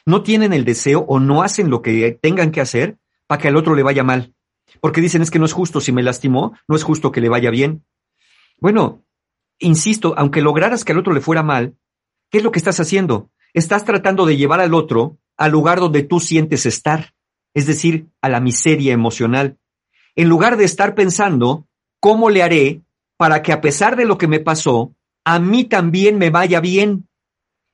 no 0.05 0.23
tienen 0.23 0.51
el 0.51 0.65
deseo 0.65 1.05
o 1.07 1.21
no 1.21 1.41
hacen 1.41 1.69
lo 1.69 1.81
que 1.81 2.19
tengan 2.21 2.51
que 2.51 2.59
hacer 2.59 2.97
para 3.27 3.41
que 3.41 3.47
al 3.47 3.55
otro 3.55 3.75
le 3.75 3.83
vaya 3.83 4.03
mal? 4.03 4.33
porque 4.81 4.99
dicen 4.99 5.21
es 5.21 5.31
que 5.31 5.39
no 5.39 5.45
es 5.45 5.53
justo, 5.53 5.79
si 5.79 5.93
me 5.93 6.03
lastimó, 6.03 6.51
no 6.67 6.75
es 6.75 6.83
justo 6.83 7.13
que 7.13 7.21
le 7.21 7.29
vaya 7.29 7.49
bien. 7.49 7.85
Bueno, 8.59 9.05
insisto, 9.59 10.13
aunque 10.17 10.41
lograras 10.41 10.83
que 10.83 10.91
al 10.91 10.97
otro 10.97 11.13
le 11.13 11.21
fuera 11.21 11.43
mal, 11.43 11.77
¿qué 12.29 12.39
es 12.39 12.43
lo 12.43 12.51
que 12.51 12.59
estás 12.59 12.81
haciendo? 12.81 13.31
Estás 13.53 13.85
tratando 13.85 14.25
de 14.25 14.35
llevar 14.35 14.59
al 14.59 14.73
otro 14.73 15.17
al 15.37 15.53
lugar 15.53 15.79
donde 15.79 16.03
tú 16.03 16.19
sientes 16.19 16.65
estar, 16.65 17.13
es 17.53 17.67
decir, 17.67 18.09
a 18.21 18.27
la 18.27 18.41
miseria 18.41 18.91
emocional, 18.91 19.59
en 20.15 20.29
lugar 20.29 20.57
de 20.57 20.65
estar 20.65 20.95
pensando, 20.95 21.67
¿cómo 21.99 22.29
le 22.29 22.43
haré 22.43 22.81
para 23.17 23.41
que 23.41 23.51
a 23.51 23.61
pesar 23.61 23.95
de 23.95 24.05
lo 24.05 24.17
que 24.17 24.27
me 24.27 24.39
pasó, 24.39 24.93
a 25.25 25.39
mí 25.39 25.63
también 25.63 26.17
me 26.17 26.29
vaya 26.29 26.59
bien? 26.59 27.07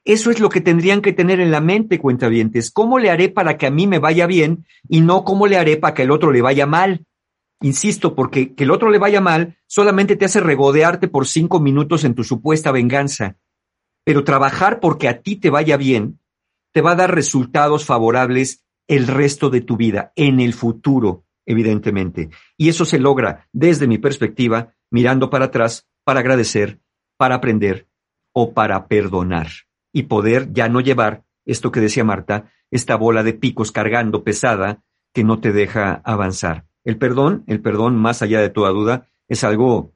Eso 0.06 0.32
es 0.32 0.40
lo 0.40 0.50
que 0.50 0.62
tendrían 0.62 1.02
que 1.02 1.14
tener 1.14 1.40
en 1.40 1.52
la 1.52 1.62
mente, 1.62 2.00
cuentavientes. 2.00 2.72
¿Cómo 2.72 3.00
le 3.00 3.10
haré 3.10 3.30
para 3.30 3.58
que 3.58 3.68
a 3.68 3.72
mí 3.72 3.86
me 3.86 4.00
vaya 4.00 4.28
bien 4.28 4.66
y 4.88 5.02
no 5.02 5.24
cómo 5.24 5.48
le 5.48 5.58
haré 5.58 5.78
para 5.78 5.94
que 5.94 6.04
el 6.04 6.12
otro 6.12 6.32
le 6.32 6.42
vaya 6.42 6.66
mal? 6.66 7.06
Insisto, 7.62 8.16
porque 8.16 8.56
que 8.56 8.64
el 8.64 8.72
otro 8.72 8.90
le 8.90 8.98
vaya 8.98 9.20
mal 9.20 9.58
solamente 9.68 10.16
te 10.16 10.26
hace 10.26 10.40
regodearte 10.40 11.10
por 11.10 11.28
cinco 11.28 11.60
minutos 11.60 12.06
en 12.06 12.16
tu 12.16 12.24
supuesta 12.24 12.72
venganza. 12.72 13.38
Pero 14.06 14.24
trabajar 14.24 14.80
porque 14.80 15.10
a 15.10 15.22
ti 15.22 15.36
te 15.36 15.50
vaya 15.50 15.76
bien 15.76 16.20
te 16.72 16.82
va 16.82 16.92
a 16.92 16.96
dar 16.96 17.14
resultados 17.14 17.86
favorables 17.86 18.64
el 18.88 19.08
resto 19.08 19.50
de 19.50 19.62
tu 19.62 19.78
vida, 19.78 20.14
en 20.16 20.40
el 20.40 20.54
futuro, 20.54 21.26
evidentemente. 21.50 22.30
Y 22.58 22.70
eso 22.70 22.86
se 22.86 23.00
logra, 23.00 23.48
desde 23.52 23.88
mi 23.88 23.98
perspectiva, 23.98 24.76
mirando 24.92 25.32
para 25.32 25.46
atrás, 25.46 25.88
para 26.04 26.20
agradecer, 26.20 26.80
para 27.18 27.36
aprender 27.36 27.88
o 28.34 28.54
para 28.54 28.88
perdonar 28.88 29.48
y 29.92 30.04
poder 30.04 30.54
ya 30.54 30.70
no 30.70 30.80
llevar 30.80 31.24
esto 31.46 31.72
que 31.72 31.80
decía 31.80 32.04
Marta, 32.04 32.52
esta 32.70 32.96
bola 32.96 33.24
de 33.24 33.34
picos 33.34 33.72
cargando 33.72 34.24
pesada 34.24 34.84
que 35.12 35.24
no 35.24 35.40
te 35.40 35.52
deja 35.52 36.02
avanzar. 36.06 36.66
El 36.84 37.00
perdón, 37.00 37.44
el 37.48 37.62
perdón, 37.62 37.98
más 37.98 38.22
allá 38.22 38.40
de 38.42 38.52
toda 38.52 38.70
duda, 38.70 39.08
es 39.28 39.44
algo 39.44 39.94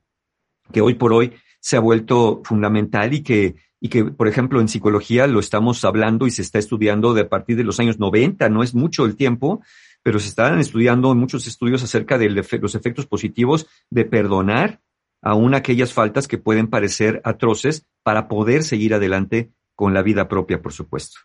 que 0.72 0.82
hoy 0.82 0.96
por 0.96 1.14
hoy 1.14 1.34
se 1.60 1.78
ha 1.78 1.80
vuelto 1.80 2.42
fundamental 2.44 3.14
y 3.14 3.22
que, 3.22 3.56
y 3.80 3.90
que, 3.90 4.06
por 4.06 4.28
ejemplo, 4.28 4.60
en 4.60 4.68
psicología 4.68 5.28
lo 5.28 5.40
estamos 5.40 5.86
hablando 5.86 6.26
y 6.26 6.32
se 6.32 6.42
está 6.42 6.58
estudiando 6.58 7.14
de 7.14 7.22
a 7.22 7.30
partir 7.30 7.58
de 7.58 7.64
los 7.64 7.80
años 7.80 8.00
90, 8.00 8.50
no 8.50 8.64
es 8.64 8.74
mucho 8.74 9.06
el 9.06 9.16
tiempo, 9.16 9.62
pero 10.04 10.20
se 10.20 10.28
están 10.28 10.60
estudiando 10.60 11.16
muchos 11.16 11.48
estudios 11.48 11.82
acerca 11.82 12.18
de 12.18 12.30
los 12.30 12.76
efectos 12.76 13.08
positivos 13.08 13.68
de 13.90 14.06
perdonar 14.06 14.82
aún 15.22 15.56
aquellas 15.56 15.94
faltas 15.94 16.28
que 16.28 16.38
pueden 16.38 16.70
parecer 16.70 17.22
atroces 17.24 17.88
para 18.04 18.28
poder 18.28 18.64
seguir 18.64 18.94
adelante 18.94 19.52
con 19.76 19.94
la 19.94 20.04
vida 20.04 20.28
propia, 20.28 20.62
por 20.62 20.74
supuesto. 20.74 21.20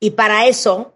Y 0.00 0.10
para 0.10 0.46
eso 0.46 0.94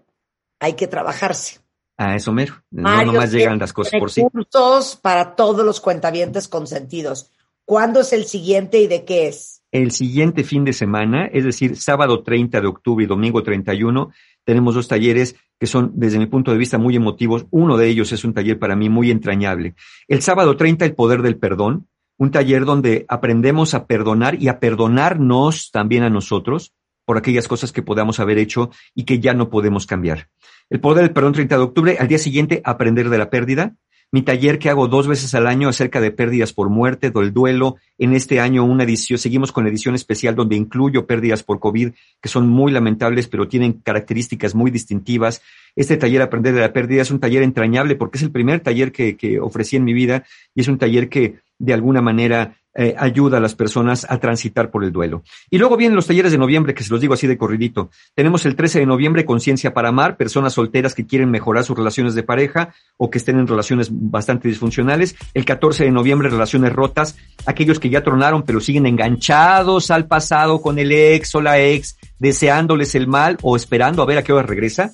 hay 0.61 0.75
que 0.75 0.89
trabajarse. 0.89 1.61
A 1.97 2.17
eso 2.17 2.33
mero. 2.33 2.55
no 2.71 3.05
nomás 3.05 3.33
llegan 3.33 3.59
las 3.59 3.73
cosas 3.73 3.99
por 3.99 4.11
sí. 4.11 4.23
Cursos 4.23 4.97
para 4.97 5.37
todos 5.37 5.65
los 5.65 5.81
cuentavientes 5.81 6.49
consentidos. 6.49 7.31
¿Cuándo 7.65 8.01
es 8.01 8.13
el 8.13 8.25
siguiente 8.25 8.81
y 8.81 8.89
de 8.89 9.05
qué 9.05 9.29
es? 9.29 9.63
El 9.71 9.93
siguiente 9.93 10.43
fin 10.45 10.65
de 10.65 10.73
semana, 10.73 11.27
es 11.27 11.45
decir, 11.45 11.77
sábado 11.77 12.23
30 12.23 12.61
de 12.61 12.67
octubre 12.67 13.05
y 13.05 13.09
domingo 13.09 13.43
31, 13.43 14.13
tenemos 14.45 14.75
dos 14.75 14.89
talleres 14.89 15.37
que 15.63 15.69
son, 15.69 15.93
desde 15.95 16.19
mi 16.19 16.27
punto 16.27 16.51
de 16.51 16.59
vista, 16.59 16.77
muy 16.77 16.97
emotivos. 16.97 17.47
Uno 17.53 17.77
de 17.77 17.87
ellos 17.87 18.11
es 18.11 18.25
un 18.25 18.35
taller 18.35 18.59
para 18.59 18.75
mí 18.75 18.89
muy 18.89 19.13
entrañable. 19.13 19.77
El 20.09 20.21
sábado 20.21 20.57
30, 20.57 20.85
el 20.85 20.97
poder 20.97 21.23
del 21.23 21.39
perdón 21.39 21.87
un 22.19 22.33
taller 22.33 22.65
donde 22.65 23.07
aprendemos 23.09 23.73
a 23.73 23.87
perdonar 23.87 24.43
y 24.43 24.49
a 24.49 24.59
perdonarnos 24.59 25.71
también 25.71 26.03
a 26.03 26.11
nosotros 26.11 26.73
por 27.05 27.17
aquellas 27.17 27.47
cosas 27.47 27.71
que 27.71 27.83
podamos 27.83 28.19
haber 28.19 28.39
hecho 28.39 28.71
y 28.93 29.05
que 29.05 29.21
ya 29.21 29.35
no 29.35 29.51
podemos 29.51 29.87
cambiar. 29.87 30.31
El 30.69 30.81
poder 30.81 31.05
del 31.05 31.13
perdón 31.13 31.35
30 31.35 31.57
de 31.57 31.63
octubre, 31.63 31.97
al 32.01 32.09
día 32.09 32.19
siguiente 32.19 32.61
aprender 32.65 33.09
de 33.09 33.19
la 33.19 33.31
pérdida, 33.31 33.77
mi 34.13 34.21
taller 34.21 34.59
que 34.59 34.69
hago 34.69 34.89
dos 34.89 35.09
veces 35.09 35.35
al 35.35 35.47
año 35.47 35.71
acerca 35.71 35.99
de 35.99 36.11
pérdidas 36.11 36.53
por 36.53 36.69
muerte, 36.69 37.11
del 37.11 37.33
duelo. 37.33 37.77
En 37.97 38.13
este 38.13 38.41
año 38.41 38.63
una 38.63 38.85
edición, 38.85 39.19
seguimos 39.19 39.53
con 39.53 39.65
la 39.65 39.71
edición 39.71 39.95
especial 39.95 40.35
donde 40.35 40.55
incluyo 40.55 41.07
pérdidas 41.07 41.43
por 41.43 41.59
COVID, 41.59 41.93
que 42.21 42.29
son 42.29 42.47
muy 42.47 42.71
lamentables, 42.73 43.27
pero 43.27 43.49
tienen 43.49 43.73
características 43.73 44.55
muy 44.55 44.71
distintivas. 44.71 45.41
Este 45.75 45.97
taller 45.97 46.21
Aprender 46.21 46.55
de 46.55 46.61
la 46.61 46.75
Pérdida 46.75 47.01
es 47.01 47.11
un 47.11 47.21
taller 47.21 47.43
entrañable 47.43 47.97
porque 47.97 48.19
es 48.19 48.23
el 48.23 48.31
primer 48.31 48.61
taller 48.61 48.93
que, 48.93 49.17
que 49.17 49.41
ofrecí 49.41 49.77
en 49.77 49.85
mi 49.85 49.95
vida 49.95 50.25
y 50.55 50.61
es 50.61 50.69
un 50.69 50.77
taller 50.77 51.09
que 51.09 51.37
de 51.59 51.73
alguna 51.73 52.03
manera 52.03 52.57
eh, 52.75 52.95
ayuda 52.99 53.39
a 53.39 53.41
las 53.41 53.55
personas 53.55 54.07
a 54.09 54.19
transitar 54.19 54.71
por 54.71 54.85
el 54.85 54.93
duelo. 54.93 55.23
Y 55.51 55.59
luego 55.59 55.77
vienen 55.77 55.97
los 55.97 56.07
talleres 56.07 56.33
de 56.33 56.39
noviembre, 56.39 56.75
que 56.75 56.83
se 56.83 56.91
los 56.91 57.01
digo 57.01 57.15
así 57.15 57.27
de 57.27 57.37
corridito. 57.37 57.91
Tenemos 58.15 58.47
el 58.47 58.57
13 58.57 58.81
de 58.81 58.87
noviembre, 58.87 59.25
Conciencia 59.25 59.75
para 59.75 59.91
Amar, 59.91 60.17
personas 60.17 60.55
solteras 60.55 60.95
que 60.95 61.07
quieren 61.07 61.31
mejorar 61.31 61.65
sus 61.65 61.77
relaciones 61.77 62.15
de 62.15 62.23
pareja 62.23 62.75
o 62.97 63.11
que 63.11 63.19
estén 63.19 63.39
en 63.39 63.47
relaciones 63.47 63.89
bastante 63.91 64.49
disfuncionales. 64.49 65.17
El 65.35 65.45
14 65.45 65.85
de 65.85 65.91
noviembre, 65.91 66.31
Relaciones 66.31 66.73
Rotas, 66.73 67.17
aquellos 67.47 67.79
que 67.79 67.91
ya 67.91 68.03
tronaron 68.03 68.43
pero 68.43 68.61
siguen 68.61 68.87
enganchados 68.87 69.91
al 69.91 70.07
pasado 70.07 70.61
con 70.63 70.79
el 70.79 70.93
ex 70.93 71.35
o 71.35 71.41
la 71.41 71.61
ex, 71.61 71.99
deseándoles 72.19 72.95
el 72.95 73.07
mal 73.07 73.37
o 73.43 73.57
esperando 73.57 74.03
a 74.03 74.07
ver 74.07 74.19
a 74.19 74.23
qué 74.23 74.33
hora 74.33 74.47
regresa. 74.47 74.93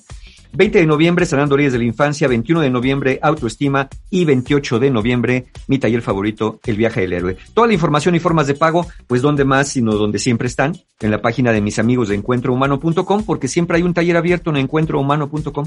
20 0.51 0.79
de 0.79 0.85
noviembre, 0.85 1.25
Sanando 1.25 1.55
de 1.55 1.69
la 1.69 1.83
Infancia, 1.83 2.27
21 2.27 2.61
de 2.61 2.69
noviembre, 2.69 3.19
Autoestima 3.21 3.87
y 4.09 4.25
28 4.25 4.79
de 4.79 4.89
noviembre, 4.89 5.45
mi 5.67 5.77
taller 5.77 6.01
favorito, 6.01 6.59
El 6.65 6.75
Viaje 6.77 7.01
del 7.01 7.13
Héroe. 7.13 7.37
Toda 7.53 7.67
la 7.67 7.73
información 7.73 8.15
y 8.15 8.19
formas 8.19 8.47
de 8.47 8.55
pago, 8.55 8.87
pues 9.07 9.21
donde 9.21 9.45
más, 9.45 9.69
sino 9.69 9.93
donde 9.93 10.19
siempre 10.19 10.47
están, 10.47 10.75
en 10.99 11.11
la 11.11 11.21
página 11.21 11.51
de 11.51 11.61
mis 11.61 11.79
amigos 11.79 12.09
de 12.09 12.15
encuentrohumano.com, 12.15 13.23
porque 13.25 13.47
siempre 13.47 13.77
hay 13.77 13.83
un 13.83 13.93
taller 13.93 14.17
abierto 14.17 14.49
en 14.49 14.57
encuentrohumano.com. 14.57 15.65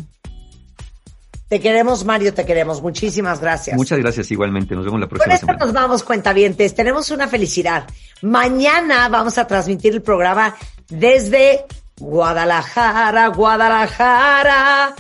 Te 1.49 1.61
queremos, 1.61 2.05
Mario, 2.07 2.33
te 2.33 2.47
queremos. 2.47 2.81
Muchísimas 2.81 3.39
gracias. 3.39 3.77
Muchas 3.77 3.99
gracias 3.99 4.31
igualmente. 4.31 4.75
Nos 4.75 4.87
vemos 4.87 4.99
la 4.99 5.07
próxima 5.07 5.27
Con 5.27 5.35
esto 5.35 5.47
semana. 5.47 5.65
nos 5.67 5.75
vamos, 5.75 6.03
cuentavientes. 6.03 6.75
Tenemos 6.75 7.11
una 7.11 7.29
felicidad. 7.29 7.85
Mañana 8.23 9.11
vamos 9.11 9.37
a 9.37 9.47
transmitir 9.47 9.93
el 9.93 10.01
programa 10.01 10.55
desde 10.89 11.67
Guadalajara, 11.99 13.29
Guadalajara. 13.29 14.95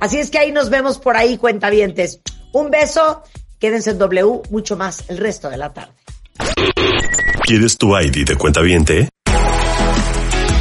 Así 0.00 0.18
es 0.18 0.30
que 0.30 0.38
ahí 0.38 0.52
nos 0.52 0.70
vemos 0.70 0.98
por 0.98 1.16
ahí, 1.16 1.38
cuentavientes. 1.38 2.20
Un 2.52 2.70
beso. 2.70 3.22
Quédense 3.58 3.90
en 3.90 3.98
W 3.98 4.42
mucho 4.50 4.76
más 4.76 5.04
el 5.08 5.18
resto 5.18 5.50
de 5.50 5.56
la 5.56 5.72
tarde. 5.72 5.94
¿Quieres 7.42 7.76
tu 7.76 7.96
ID 7.98 8.26
de 8.26 8.36
cuenta 8.36 8.60
viente? 8.60 9.08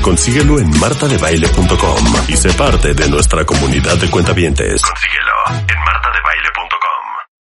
Consíguelo 0.01 0.57
en 0.57 0.69
martadebaile.com 0.79 2.15
y 2.29 2.37
sé 2.37 2.53
parte 2.53 2.93
de 2.93 3.09
nuestra 3.09 3.45
comunidad 3.45 3.97
de 3.97 4.09
cuentavientes. 4.09 4.81
Consíguelo 4.81 5.67
en 5.67 5.79
martadebaile.com. 5.83 6.66